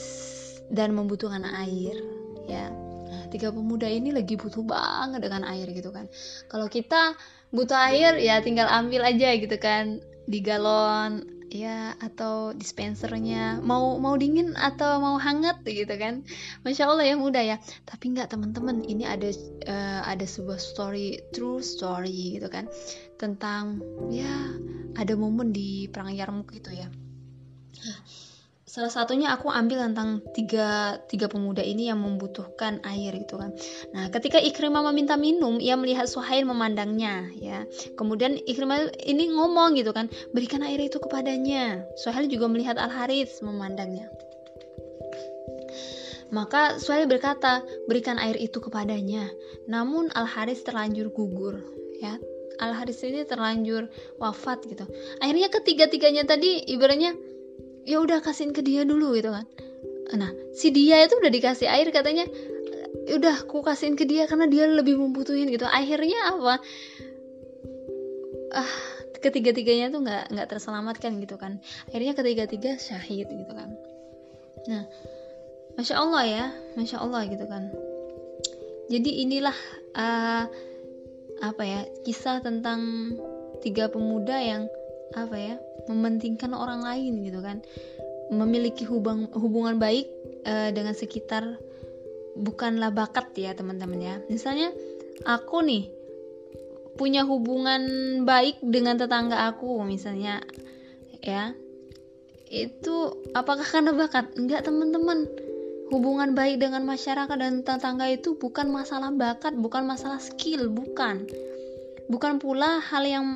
dan 0.68 0.92
membutuhkan 0.92 1.46
air. 1.64 1.96
Ya. 2.44 2.68
Nah, 3.08 3.24
tiga 3.32 3.48
pemuda 3.54 3.88
ini 3.88 4.12
lagi 4.12 4.36
butuh 4.36 4.60
banget 4.66 5.24
dengan 5.24 5.48
air 5.48 5.70
gitu 5.72 5.88
kan. 5.94 6.10
Kalau 6.50 6.68
kita 6.68 7.16
butuh 7.54 7.78
air 7.88 8.18
ya 8.20 8.42
tinggal 8.44 8.66
ambil 8.68 9.06
aja 9.06 9.32
gitu 9.38 9.56
kan 9.56 10.02
di 10.24 10.40
galon 10.40 11.33
ya 11.54 11.94
atau 12.02 12.50
dispensernya. 12.50 13.62
Mau 13.62 14.02
mau 14.02 14.18
dingin 14.18 14.58
atau 14.58 14.98
mau 14.98 15.14
hangat 15.22 15.62
gitu 15.62 15.94
kan. 15.94 16.26
Masya 16.66 16.90
allah 16.90 17.06
ya 17.06 17.14
mudah 17.14 17.44
ya. 17.46 17.56
Tapi 17.86 18.18
nggak 18.18 18.34
teman-teman 18.34 18.82
ini 18.82 19.06
ada 19.06 19.30
uh, 19.70 20.02
ada 20.02 20.26
sebuah 20.26 20.58
story 20.58 21.22
true 21.30 21.62
story 21.62 22.42
gitu 22.42 22.50
kan. 22.50 22.66
Tentang 23.22 23.78
ya 24.10 24.34
ada 24.98 25.14
momen 25.14 25.54
di 25.54 25.86
perang 25.86 26.10
Yarmuk 26.10 26.50
itu 26.50 26.74
ya 26.74 26.90
salah 28.74 28.90
satunya 28.90 29.30
aku 29.30 29.46
ambil 29.54 29.86
tentang 29.86 30.18
tiga 30.34 30.98
tiga 31.06 31.30
pemuda 31.30 31.62
ini 31.62 31.86
yang 31.94 32.02
membutuhkan 32.02 32.82
air 32.82 33.14
gitu 33.14 33.38
kan 33.38 33.54
nah 33.94 34.10
ketika 34.10 34.42
Ikrimah 34.42 34.82
meminta 34.90 35.14
minum 35.14 35.62
ia 35.62 35.78
melihat 35.78 36.10
Suhail 36.10 36.42
memandangnya 36.42 37.30
ya 37.38 37.70
kemudian 37.94 38.34
Ikrimah 38.34 38.98
ini 39.06 39.30
ngomong 39.30 39.78
gitu 39.78 39.94
kan 39.94 40.10
berikan 40.34 40.66
air 40.66 40.82
itu 40.82 40.98
kepadanya 40.98 41.86
Suhail 41.94 42.26
juga 42.26 42.50
melihat 42.50 42.74
Al 42.74 42.90
Harith 42.90 43.38
memandangnya 43.46 44.10
Maka 46.34 46.82
Suhail 46.82 47.06
berkata, 47.06 47.62
berikan 47.86 48.18
air 48.18 48.34
itu 48.34 48.58
kepadanya. 48.58 49.30
Namun 49.70 50.10
Al 50.18 50.26
Haris 50.26 50.66
terlanjur 50.66 51.14
gugur, 51.14 51.62
ya. 52.02 52.18
Al 52.58 52.74
Haris 52.74 53.06
ini 53.06 53.22
terlanjur 53.22 53.86
wafat 54.18 54.66
gitu. 54.66 54.82
Akhirnya 55.22 55.46
ketiga-tiganya 55.46 56.26
tadi 56.26 56.58
ibaratnya 56.74 57.14
ya 57.84 58.00
udah 58.00 58.20
kasihin 58.24 58.56
ke 58.56 58.64
dia 58.64 58.82
dulu 58.84 59.16
gitu 59.16 59.32
kan. 59.32 59.44
Nah, 60.14 60.30
si 60.52 60.72
dia 60.72 61.00
itu 61.04 61.16
udah 61.16 61.32
dikasih 61.32 61.68
air 61.68 61.88
katanya 61.88 62.28
ya 63.04 63.20
udah 63.20 63.44
aku 63.44 63.60
kasihin 63.60 63.96
ke 63.96 64.08
dia 64.08 64.24
karena 64.24 64.48
dia 64.48 64.64
lebih 64.68 64.96
membutuhin 64.96 65.48
gitu. 65.52 65.68
Akhirnya 65.68 66.32
apa? 66.32 66.60
Ah, 68.54 68.74
ketiga-tiganya 69.20 69.92
tuh 69.92 70.04
nggak 70.04 70.24
nggak 70.32 70.48
terselamatkan 70.48 71.16
gitu 71.20 71.36
kan. 71.40 71.60
Akhirnya 71.88 72.12
ketiga-tiga 72.16 72.76
syahid 72.76 73.28
gitu 73.28 73.52
kan. 73.52 73.72
Nah, 74.68 74.84
masya 75.76 76.00
Allah 76.00 76.24
ya, 76.24 76.44
masya 76.76 77.00
Allah 77.00 77.24
gitu 77.28 77.44
kan. 77.48 77.72
Jadi 78.88 79.24
inilah 79.24 79.56
uh, 79.96 80.44
apa 81.40 81.62
ya 81.64 81.80
kisah 82.04 82.44
tentang 82.44 83.12
tiga 83.64 83.88
pemuda 83.88 84.36
yang 84.38 84.68
apa 85.14 85.36
ya 85.38 85.56
mementingkan 85.86 86.52
orang 86.56 86.80
lain 86.80 87.24
gitu 87.24 87.40
kan, 87.44 87.60
memiliki 88.32 88.88
hubung, 88.88 89.28
hubungan 89.36 89.76
baik 89.76 90.08
uh, 90.48 90.72
dengan 90.72 90.96
sekitar 90.96 91.60
bukanlah 92.34 92.90
bakat 92.90 93.30
ya 93.36 93.52
teman-teman 93.52 94.00
ya. 94.00 94.16
Misalnya 94.26 94.72
aku 95.28 95.62
nih 95.62 95.90
punya 96.94 97.26
hubungan 97.26 97.82
baik 98.22 98.62
dengan 98.62 98.98
tetangga 98.98 99.50
aku 99.50 99.82
misalnya 99.84 100.40
ya. 101.20 101.52
Itu 102.48 103.18
apakah 103.34 103.66
karena 103.66 103.90
bakat? 103.92 104.30
Enggak 104.38 104.68
teman-teman. 104.68 105.26
Hubungan 105.92 106.32
baik 106.32 106.64
dengan 106.64 106.88
masyarakat 106.88 107.36
dan 107.36 107.60
tetangga 107.60 108.08
itu 108.08 108.40
bukan 108.40 108.72
masalah 108.72 109.12
bakat 109.12 109.52
bukan 109.52 109.84
masalah 109.84 110.16
skill 110.16 110.72
bukan 110.72 111.28
bukan 112.08 112.36
pula 112.36 112.84
hal 112.84 113.04
yang 113.04 113.26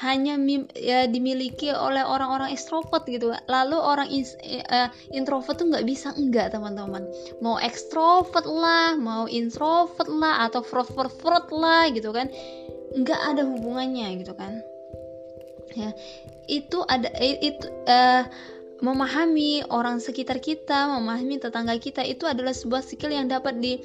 hanya 0.00 0.36
ya, 0.76 1.08
dimiliki 1.08 1.72
oleh 1.72 2.04
orang-orang 2.04 2.52
ekstrovert 2.52 3.08
gitu. 3.08 3.32
Lalu 3.48 3.76
orang 3.76 4.08
is, 4.12 4.36
uh, 4.68 4.88
introvert 5.12 5.56
tuh 5.56 5.68
nggak 5.68 5.86
bisa 5.88 6.12
enggak 6.16 6.52
teman-teman. 6.52 7.08
Mau 7.40 7.56
ekstrovert 7.60 8.44
lah 8.44 8.96
mau 8.96 9.24
introvert 9.24 10.08
lah 10.08 10.48
atau 10.48 10.60
frot-frot 10.60 11.48
lah 11.52 11.88
gitu 11.92 12.12
kan. 12.12 12.28
Nggak 12.96 13.20
ada 13.36 13.42
hubungannya 13.46 14.20
gitu 14.20 14.36
kan. 14.36 14.60
Ya 15.78 15.94
itu 16.50 16.82
ada 16.90 17.08
itu 17.22 17.66
uh, 17.86 18.26
memahami 18.80 19.62
orang 19.68 20.00
sekitar 20.00 20.40
kita, 20.40 20.88
memahami 20.98 21.36
tetangga 21.36 21.76
kita 21.76 22.00
itu 22.02 22.24
adalah 22.24 22.56
sebuah 22.56 22.80
skill 22.80 23.12
yang 23.12 23.28
dapat 23.28 23.60
di 23.60 23.78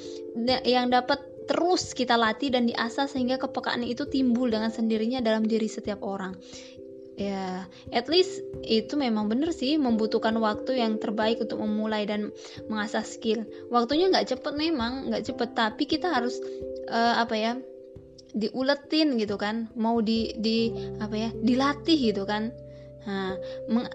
yang 0.63 0.87
dapat 0.89 1.19
terus 1.45 1.93
kita 1.93 2.17
latih 2.19 2.53
dan 2.53 2.69
diasah 2.69 3.09
sehingga 3.09 3.41
kepekaan 3.41 3.85
itu 3.85 4.05
timbul 4.09 4.49
dengan 4.49 4.69
sendirinya 4.69 5.21
dalam 5.21 5.45
diri 5.45 5.69
setiap 5.69 6.01
orang. 6.01 6.35
Ya, 7.15 7.63
at 7.95 8.11
least 8.11 8.43
itu 8.67 8.99
memang 8.99 9.31
benar 9.31 9.55
sih 9.55 9.79
membutuhkan 9.79 10.35
waktu 10.35 10.83
yang 10.83 10.99
terbaik 10.99 11.39
untuk 11.39 11.63
memulai 11.63 12.03
dan 12.03 12.35
mengasah 12.67 13.07
skill. 13.07 13.47
Waktunya 13.71 14.11
nggak 14.11 14.35
cepet 14.35 14.53
memang, 14.59 15.07
nggak 15.07 15.31
cepet, 15.31 15.49
tapi 15.55 15.87
kita 15.87 16.11
harus 16.11 16.35
uh, 16.91 17.21
apa 17.21 17.35
ya? 17.35 17.53
diuletin 18.35 19.15
gitu 19.15 19.39
kan 19.39 19.71
mau 19.79 20.03
di 20.03 20.35
di 20.35 20.67
apa 20.99 21.15
ya 21.15 21.31
dilatih 21.31 22.11
gitu 22.11 22.27
kan 22.27 22.51
Nah, 23.05 23.37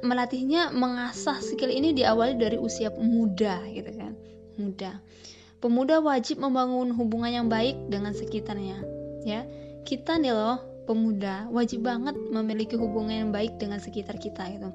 melatihnya 0.07 0.71
mengasah 0.71 1.43
skill 1.43 1.71
ini 1.75 1.91
diawali 1.91 2.39
dari 2.39 2.57
usia 2.57 2.95
muda 2.95 3.59
gitu 3.67 3.91
kan. 3.91 4.15
Muda. 4.55 5.03
Pemuda 5.61 6.01
wajib 6.01 6.41
membangun 6.41 6.97
hubungan 6.97 7.31
yang 7.31 7.47
baik 7.53 7.77
dengan 7.93 8.17
sekitarnya, 8.17 8.81
ya. 9.29 9.45
Kita 9.85 10.17
nih 10.17 10.33
loh, 10.33 10.61
pemuda 10.89 11.47
wajib 11.53 11.85
banget 11.85 12.17
memiliki 12.17 12.75
hubungan 12.81 13.29
yang 13.29 13.31
baik 13.31 13.61
dengan 13.61 13.79
sekitar 13.79 14.17
kita 14.17 14.43
gitu. 14.51 14.73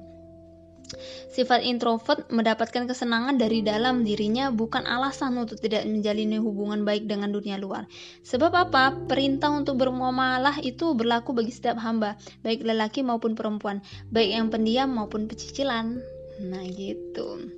Sifat 1.34 1.66
introvert 1.66 2.30
mendapatkan 2.30 2.86
kesenangan 2.86 3.36
dari 3.36 3.60
dalam 3.60 4.06
dirinya 4.06 4.54
bukan 4.54 4.86
alasan 4.86 5.34
untuk 5.34 5.58
tidak 5.58 5.82
menjalin 5.84 6.38
hubungan 6.38 6.86
baik 6.86 7.10
dengan 7.10 7.34
dunia 7.34 7.58
luar. 7.58 7.90
Sebab 8.22 8.54
apa? 8.54 8.94
Perintah 9.10 9.50
untuk 9.50 9.82
bermuamalah 9.82 10.62
itu 10.62 10.94
berlaku 10.94 11.34
bagi 11.34 11.50
setiap 11.50 11.82
hamba, 11.82 12.14
baik 12.46 12.62
lelaki 12.62 13.02
maupun 13.02 13.34
perempuan, 13.34 13.82
baik 14.14 14.30
yang 14.30 14.46
pendiam 14.48 14.88
maupun 14.94 15.26
pecicilan. 15.26 15.98
Nah, 16.40 16.64
gitu. 16.70 17.50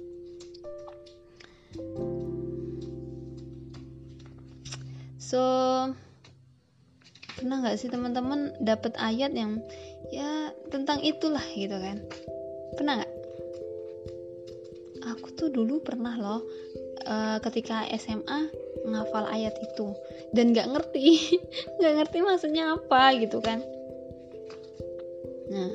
So, 5.29 5.41
pernah 7.37 7.61
nggak 7.61 7.77
sih 7.77 7.93
teman-teman 7.93 8.57
dapat 8.65 8.97
ayat 8.97 9.37
yang 9.37 9.61
ya 10.09 10.57
tentang 10.73 11.05
itulah 11.05 11.45
gitu 11.53 11.77
kan? 11.77 12.01
Pernah 12.81 13.05
nggak? 13.05 13.19
aku 15.09 15.33
tuh 15.35 15.49
dulu 15.49 15.81
pernah 15.81 16.15
loh 16.17 16.41
uh, 17.09 17.37
ketika 17.41 17.89
SMA 17.97 18.53
ngafal 18.89 19.25
ayat 19.29 19.57
itu 19.59 19.97
dan 20.37 20.53
nggak 20.53 20.69
ngerti 20.69 21.39
nggak 21.81 21.95
ngerti 22.03 22.19
maksudnya 22.23 22.77
apa 22.77 23.03
gitu 23.17 23.39
kan 23.41 23.59
nah 25.49 25.73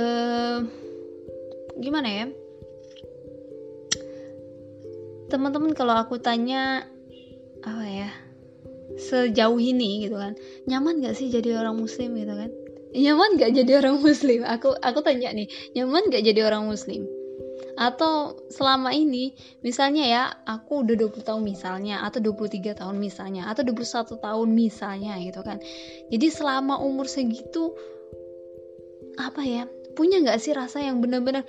uh, 0.00 0.58
gimana 1.76 2.08
ya 2.08 2.26
teman-teman 5.26 5.74
kalau 5.74 5.94
aku 5.98 6.22
tanya 6.22 6.86
apa 7.66 7.84
ya 7.86 8.10
sejauh 8.96 9.58
ini 9.58 10.06
gitu 10.06 10.16
kan 10.16 10.38
nyaman 10.70 11.02
gak 11.02 11.18
sih 11.18 11.28
jadi 11.28 11.60
orang 11.60 11.76
muslim? 11.76 12.16
gitu 12.16 12.34
kan. 12.34 12.50
Nyaman 12.96 13.36
gak 13.36 13.52
jadi 13.52 13.72
orang 13.84 14.00
muslim? 14.00 14.40
Aku 14.46 14.72
aku 14.72 15.04
tanya 15.04 15.28
nih 15.34 15.50
nyaman 15.76 16.08
gak 16.08 16.24
jadi 16.24 16.48
orang 16.48 16.64
muslim? 16.70 17.04
Atau 17.76 18.40
selama 18.48 18.96
ini 18.96 19.36
misalnya 19.60 20.04
ya 20.08 20.22
aku 20.48 20.80
udah 20.80 20.96
20 20.96 21.28
tahun 21.28 21.42
misalnya 21.44 22.00
atau 22.08 22.24
23 22.24 22.72
tahun 22.72 22.96
misalnya 22.96 23.52
atau 23.52 23.68
21 23.68 24.16
tahun 24.16 24.48
misalnya 24.48 25.20
gitu 25.20 25.44
kan. 25.44 25.60
Jadi 26.08 26.26
selama 26.32 26.80
umur 26.80 27.04
segitu 27.04 27.76
apa 29.20 29.44
ya 29.44 29.64
punya 29.96 30.20
nggak 30.20 30.40
sih 30.40 30.52
rasa 30.52 30.84
yang 30.84 31.00
benar-benar 31.00 31.44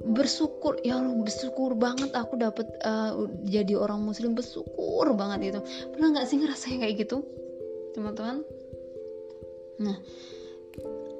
bersyukur 0.00 0.80
ya 0.80 0.96
Allah 0.96 1.12
bersyukur 1.20 1.76
banget 1.76 2.16
aku 2.16 2.40
dapat 2.40 2.66
uh, 2.80 3.28
jadi 3.44 3.76
orang 3.76 4.00
muslim 4.00 4.32
bersyukur 4.32 5.12
banget 5.12 5.52
itu 5.52 5.60
pernah 5.92 6.16
nggak 6.16 6.26
sih 6.26 6.40
ngerasain 6.40 6.80
kayak 6.80 7.04
gitu 7.04 7.20
teman-teman? 7.92 8.40
Nah 9.76 9.96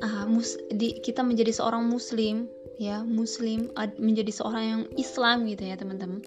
uh, 0.00 0.24
mus 0.26 0.56
di, 0.72 0.96
kita 1.04 1.20
menjadi 1.20 1.52
seorang 1.52 1.84
muslim 1.84 2.48
ya 2.80 3.04
muslim 3.04 3.68
ad, 3.76 4.00
menjadi 4.00 4.32
seorang 4.32 4.64
yang 4.64 4.82
Islam 4.96 5.44
gitu 5.44 5.62
ya 5.68 5.76
teman-teman. 5.76 6.24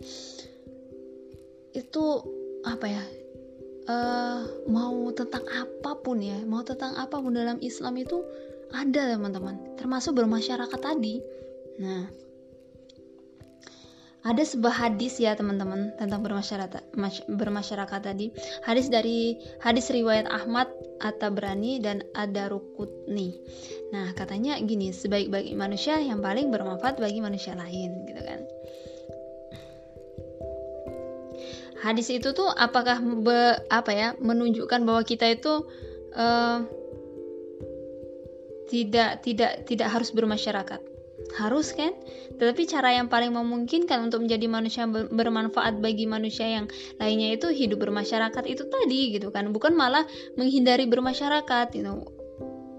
Itu 1.74 2.22
apa 2.64 2.86
ya 2.86 3.04
uh, 3.90 4.70
mau 4.70 5.10
tentang 5.10 5.44
apa 5.50 5.98
pun 6.06 6.22
ya 6.22 6.38
mau 6.46 6.62
tentang 6.62 6.94
apa 7.02 7.18
pun 7.18 7.34
dalam 7.34 7.58
Islam 7.66 7.98
itu 7.98 8.22
ada 8.70 9.18
teman-teman. 9.18 9.78
Termasuk 9.82 10.22
bermasyarakat 10.22 10.80
tadi. 10.80 11.18
Nah 11.82 12.06
ada 14.24 14.40
sebuah 14.40 14.88
hadis 14.88 15.20
ya 15.20 15.36
teman-teman 15.36 15.92
tentang 16.00 16.24
bermasyarakat 16.24 16.96
bermasyarakat 17.28 18.00
tadi. 18.00 18.32
Hadis 18.64 18.88
dari 18.88 19.36
hadis 19.60 19.92
riwayat 19.92 20.32
Ahmad 20.32 20.72
At-Tabrani 21.04 21.84
dan 21.84 22.08
Ad-Darukutni. 22.16 23.36
Nah 23.92 24.16
katanya 24.16 24.56
gini 24.64 24.96
sebaik-baik 24.96 25.52
manusia 25.60 26.00
yang 26.00 26.24
paling 26.24 26.48
bermanfaat 26.56 27.04
bagi 27.04 27.20
manusia 27.20 27.52
lain 27.60 28.08
gitu 28.08 28.22
kan. 28.24 28.40
Hadis 31.84 32.08
itu 32.08 32.32
tuh 32.32 32.48
apakah 32.48 33.04
be, 33.04 33.60
apa 33.68 33.92
ya 33.92 34.10
menunjukkan 34.24 34.88
bahwa 34.88 35.04
kita 35.04 35.36
itu 35.36 35.68
uh, 36.16 36.64
tidak 38.72 39.20
tidak 39.20 39.68
tidak 39.68 39.92
harus 39.92 40.16
bermasyarakat 40.16 40.93
harus 41.38 41.74
kan? 41.74 41.92
Tetapi 42.38 42.64
cara 42.70 42.94
yang 42.96 43.10
paling 43.10 43.34
memungkinkan 43.34 44.10
untuk 44.10 44.26
menjadi 44.26 44.46
manusia 44.50 44.86
bermanfaat 44.90 45.82
bagi 45.82 46.06
manusia 46.06 46.46
yang 46.46 46.66
lainnya 47.02 47.36
itu 47.36 47.50
hidup 47.50 47.82
bermasyarakat 47.82 48.44
itu 48.46 48.64
tadi 48.70 49.18
gitu 49.18 49.34
kan. 49.34 49.50
Bukan 49.50 49.74
malah 49.74 50.06
menghindari 50.40 50.86
bermasyarakat 50.90 51.68
you 51.78 51.84
know. 51.86 52.06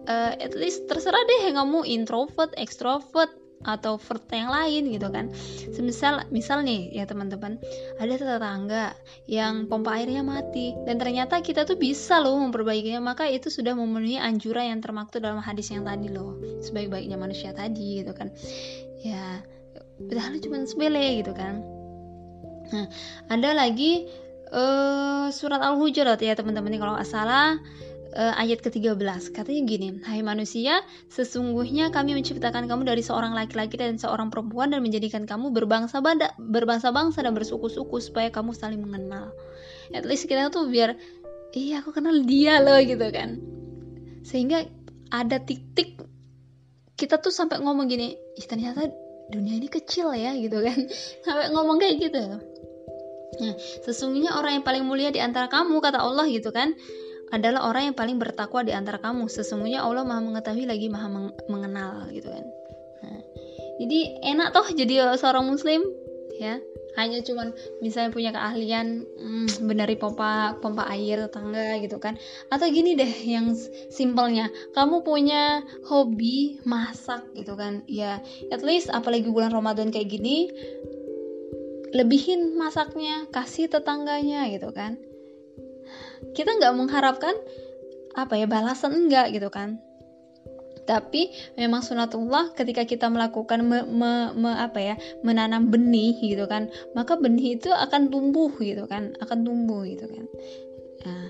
Uh, 0.05 0.37
at 0.37 0.53
least 0.53 0.85
terserah 0.85 1.25
deh 1.25 1.49
kamu 1.57 1.81
introvert 1.89 2.53
extrovert 2.61 3.33
atau 3.65 3.97
vert 3.97 4.29
yang 4.31 4.53
lain 4.53 4.83
gitu 4.93 5.09
kan. 5.09 5.33
Semisal 5.73 6.29
misal 6.29 6.63
nih 6.63 6.93
ya 6.93 7.09
teman-teman 7.09 7.59
ada 7.99 8.15
tetangga 8.15 8.85
yang 9.27 9.67
pompa 9.67 9.97
airnya 9.97 10.21
mati 10.21 10.77
dan 10.85 11.01
ternyata 11.01 11.41
kita 11.41 11.65
tuh 11.65 11.81
bisa 11.81 12.21
loh 12.21 12.37
memperbaikinya 12.39 13.01
maka 13.01 13.27
itu 13.27 13.49
sudah 13.49 13.73
memenuhi 13.73 14.21
anjuran 14.21 14.77
yang 14.77 14.81
termaktub 14.85 15.25
dalam 15.25 15.41
hadis 15.41 15.73
yang 15.73 15.83
tadi 15.83 16.13
loh 16.13 16.37
sebaik-baiknya 16.61 17.17
manusia 17.17 17.57
tadi 17.57 18.05
gitu 18.05 18.13
kan. 18.13 18.31
Ya 19.01 19.41
padahal 19.99 20.39
cuma 20.45 20.63
sepele 20.69 21.25
gitu 21.25 21.33
kan. 21.33 21.65
Nah 22.69 22.87
ada 23.33 23.51
lagi 23.57 24.09
uh, 24.55 25.27
surat 25.33 25.61
al-hujurat 25.61 26.19
ya 26.21 26.37
teman-teman 26.37 26.77
kalau 26.77 26.95
nggak 26.97 27.09
salah 27.09 27.59
uh, 28.15 28.35
ayat 28.39 28.63
ke-13 28.63 29.35
katanya 29.35 29.63
gini 29.67 29.89
hai 30.07 30.23
manusia 30.23 30.81
sesungguhnya 31.11 31.91
kami 31.91 32.15
menciptakan 32.15 32.71
kamu 32.71 32.87
dari 32.87 33.03
seorang 33.03 33.35
laki-laki 33.35 33.75
dan 33.77 33.99
seorang 33.99 34.31
perempuan 34.31 34.71
dan 34.71 34.81
menjadikan 34.81 35.27
kamu 35.27 35.51
berbangsa 35.51 35.99
banda 35.99 36.33
berbangsa-bangsa 36.39 37.27
dan 37.27 37.35
bersuku-suku 37.35 37.99
supaya 37.99 38.31
kamu 38.31 38.55
saling 38.55 38.81
mengenal. 38.81 39.35
At 39.93 40.07
least 40.07 40.31
kita 40.31 40.49
tuh 40.49 40.71
biar 40.71 40.97
iya 41.53 41.83
aku 41.83 41.93
kenal 41.93 42.23
dia 42.25 42.63
loh 42.63 42.79
gitu 42.81 43.05
kan. 43.11 43.43
Sehingga 44.25 44.65
ada 45.13 45.43
titik 45.43 46.01
kita 46.95 47.19
tuh 47.19 47.35
sampai 47.35 47.59
ngomong 47.61 47.91
gini 47.91 48.15
ih 48.39 48.47
ternyata 48.47 48.87
dunia 49.29 49.59
ini 49.59 49.69
kecil 49.69 50.15
ya 50.15 50.33
gitu 50.39 50.63
kan. 50.63 50.79
Sampai 51.27 51.51
ngomong 51.53 51.77
kayak 51.83 51.97
gitu. 52.01 52.23
Nah, 53.35 53.55
sesungguhnya 53.83 54.39
orang 54.39 54.63
yang 54.63 54.65
paling 54.65 54.87
mulia 54.87 55.11
di 55.11 55.19
antara 55.19 55.51
kamu 55.51 55.83
kata 55.83 55.99
Allah 55.99 56.23
gitu 56.31 56.55
kan 56.55 56.71
adalah 57.35 57.67
orang 57.67 57.91
yang 57.91 57.97
paling 57.99 58.17
bertakwa 58.23 58.63
di 58.63 58.71
antara 58.71 59.03
kamu. 59.03 59.27
Sesungguhnya 59.27 59.83
Allah 59.83 60.07
Maha 60.07 60.23
mengetahui 60.23 60.65
lagi 60.71 60.87
Maha 60.87 61.09
meng 61.11 61.29
mengenal 61.51 62.09
gitu 62.15 62.31
kan. 62.31 62.45
Nah, 63.03 63.21
jadi 63.83 63.99
enak 64.35 64.55
toh 64.55 64.67
jadi 64.71 65.19
seorang 65.19 65.51
muslim 65.51 65.83
ya. 66.39 66.63
Hanya 66.95 67.27
cuman 67.27 67.51
misalnya 67.83 68.15
punya 68.15 68.31
keahlian 68.31 69.03
hmm, 69.03 69.67
benari 69.67 69.99
pompa 69.99 70.55
pompa 70.63 70.87
air 70.95 71.27
tangga 71.27 71.83
gitu 71.83 71.99
kan. 71.99 72.15
Atau 72.55 72.71
gini 72.71 72.95
deh 72.95 73.11
yang 73.27 73.51
simpelnya, 73.91 74.47
kamu 74.79 75.03
punya 75.03 75.67
hobi 75.91 76.63
masak 76.63 77.27
gitu 77.35 77.59
kan. 77.59 77.83
Ya, 77.91 78.23
at 78.55 78.63
least 78.63 78.95
apalagi 78.95 79.27
bulan 79.27 79.51
Ramadan 79.51 79.91
kayak 79.91 80.07
gini 80.07 80.55
lebihin 81.95 82.55
masaknya, 82.59 83.27
kasih 83.35 83.71
tetangganya 83.71 84.47
gitu 84.51 84.71
kan 84.71 84.99
kita 86.33 86.51
nggak 86.57 86.75
mengharapkan 86.75 87.37
apa 88.17 88.39
ya 88.39 88.47
balasan 88.49 88.95
enggak 88.97 89.35
gitu 89.35 89.53
kan. 89.53 89.83
Tapi 90.85 91.33
memang 91.57 91.81
sunatullah 91.81 92.53
ketika 92.53 92.85
kita 92.85 93.09
melakukan 93.09 93.65
me, 93.65 93.89
me, 93.89 94.37
me, 94.37 94.53
apa 94.53 94.81
ya 94.81 94.95
menanam 95.25 95.73
benih 95.73 96.13
gitu 96.21 96.45
kan 96.45 96.69
maka 96.93 97.17
benih 97.17 97.57
itu 97.57 97.73
akan 97.73 98.13
tumbuh 98.13 98.53
gitu 98.61 98.85
kan 98.85 99.17
akan 99.21 99.49
tumbuh 99.49 99.85
gitu 99.89 100.05
kan. 100.05 100.25
Nah, 101.05 101.27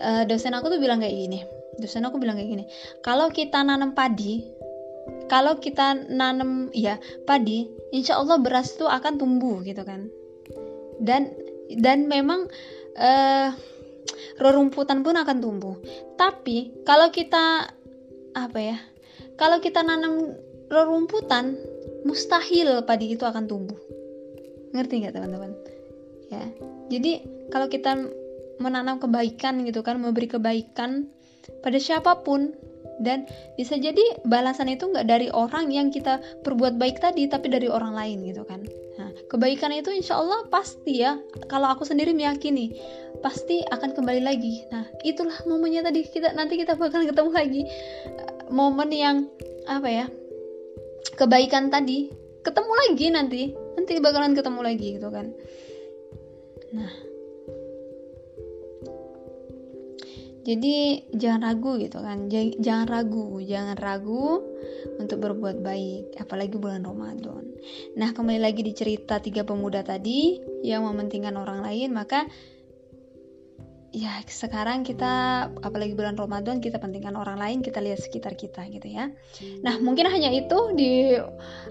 uh, 0.00 0.22
dosen 0.24 0.56
aku 0.56 0.72
tuh 0.72 0.80
bilang 0.80 1.04
kayak 1.04 1.16
gini 1.16 1.44
dosen 1.76 2.08
aku 2.08 2.16
bilang 2.16 2.40
kayak 2.40 2.48
gini 2.48 2.64
kalau 3.04 3.28
kita 3.28 3.60
nanam 3.60 3.92
padi 3.92 4.40
kalau 5.28 5.60
kita 5.60 6.08
nanam 6.08 6.72
ya 6.72 6.96
padi 7.28 7.68
insya 7.92 8.16
Allah 8.16 8.40
beras 8.40 8.72
itu 8.76 8.88
akan 8.88 9.20
tumbuh 9.20 9.60
gitu 9.64 9.84
kan. 9.84 10.08
Dan 10.98 11.36
dan 11.78 12.08
memang 12.08 12.48
uh, 12.96 13.52
rerumputan 14.38 15.02
pun 15.02 15.14
akan 15.16 15.38
tumbuh. 15.42 15.76
Tapi 16.16 16.84
kalau 16.84 17.08
kita 17.12 17.70
apa 18.34 18.58
ya? 18.58 18.78
Kalau 19.38 19.62
kita 19.62 19.86
nanam 19.86 20.34
rerumputan, 20.68 21.54
mustahil 22.02 22.82
padi 22.82 23.14
itu 23.14 23.24
akan 23.24 23.46
tumbuh. 23.46 23.78
Ngerti 24.74 25.04
nggak 25.04 25.14
teman-teman? 25.14 25.52
Ya. 26.28 26.44
Jadi 26.90 27.24
kalau 27.48 27.70
kita 27.70 27.96
menanam 28.58 28.98
kebaikan 28.98 29.62
gitu 29.64 29.80
kan, 29.86 30.02
memberi 30.02 30.26
kebaikan 30.26 31.06
pada 31.62 31.78
siapa 31.80 32.20
pun 32.26 32.52
dan 32.98 33.24
bisa 33.54 33.78
jadi 33.78 34.22
balasan 34.26 34.74
itu 34.74 34.90
nggak 34.90 35.06
dari 35.06 35.28
orang 35.30 35.70
yang 35.70 35.88
kita 35.94 36.18
perbuat 36.42 36.76
baik 36.76 36.98
tadi 36.98 37.30
tapi 37.30 37.46
dari 37.46 37.70
orang 37.70 37.94
lain 37.94 38.26
gitu 38.26 38.42
kan 38.42 38.60
nah 38.98 39.07
kebaikan 39.28 39.72
itu 39.76 39.92
insya 39.92 40.18
Allah 40.18 40.44
pasti 40.48 41.04
ya. 41.04 41.20
Kalau 41.46 41.68
aku 41.68 41.84
sendiri 41.84 42.16
meyakini 42.16 42.76
pasti 43.20 43.62
akan 43.68 43.94
kembali 43.94 44.24
lagi. 44.24 44.64
Nah 44.72 44.88
itulah 45.04 45.36
momennya 45.44 45.84
tadi. 45.84 46.04
Kita 46.04 46.32
nanti 46.34 46.56
kita 46.56 46.76
bakal 46.76 47.04
ketemu 47.04 47.30
lagi. 47.32 47.62
Momen 48.48 48.90
yang 48.92 49.16
apa 49.68 49.88
ya 49.88 50.06
kebaikan 51.14 51.68
tadi. 51.68 52.08
Ketemu 52.40 52.72
lagi 52.88 53.06
nanti. 53.12 53.42
Nanti 53.76 53.92
bakalan 54.00 54.32
ketemu 54.32 54.60
lagi 54.64 54.86
gitu 54.96 55.08
kan. 55.12 55.32
Nah 56.72 57.07
jadi 60.48 61.04
jangan 61.12 61.44
ragu 61.44 61.76
gitu 61.76 62.00
kan. 62.00 62.32
Jangan 62.32 62.88
ragu 62.88 63.36
jangan 63.44 63.76
ragu 63.76 64.40
untuk 64.96 65.20
berbuat 65.20 65.60
baik 65.60 66.16
apalagi 66.16 66.56
bulan 66.56 66.88
Ramadan. 66.88 67.44
Nah 68.00 68.16
kembali 68.16 68.40
lagi 68.40 68.64
di 68.64 68.72
cerita 68.72 69.20
tiga 69.20 69.44
pemuda 69.44 69.84
tadi 69.84 70.40
yang 70.64 70.88
mementingkan 70.88 71.36
orang 71.36 71.60
lain 71.60 71.92
maka 71.92 72.24
ya 73.92 74.24
sekarang 74.24 74.88
kita 74.88 75.44
apalagi 75.60 75.92
bulan 75.92 76.16
Ramadan 76.16 76.64
kita 76.64 76.80
pentingkan 76.80 77.16
orang 77.16 77.36
lain 77.36 77.60
kita 77.60 77.84
lihat 77.84 78.00
sekitar 78.00 78.32
kita 78.32 78.64
gitu 78.72 78.88
ya. 78.88 79.12
Nah 79.60 79.76
mungkin 79.84 80.08
hanya 80.08 80.32
itu 80.32 80.72
di 80.72 81.12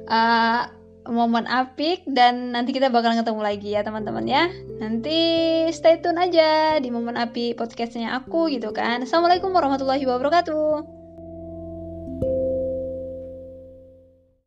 uh, 0.06 0.64
momen 1.10 1.48
apik 1.48 2.04
dan 2.08 2.52
nanti 2.52 2.76
kita 2.76 2.92
bakal 2.92 3.16
ketemu 3.16 3.42
lagi 3.44 3.70
ya 3.74 3.82
teman-teman 3.84 4.26
ya. 4.28 4.48
Nanti 4.80 5.20
stay 5.72 6.00
tune 6.00 6.20
aja 6.20 6.78
di 6.80 6.90
momen 6.92 7.16
api 7.16 7.56
podcastnya 7.56 8.16
aku 8.16 8.52
gitu 8.52 8.76
kan. 8.76 9.04
Assalamualaikum 9.04 9.52
warahmatullahi 9.52 10.04
wabarakatuh 10.04 10.97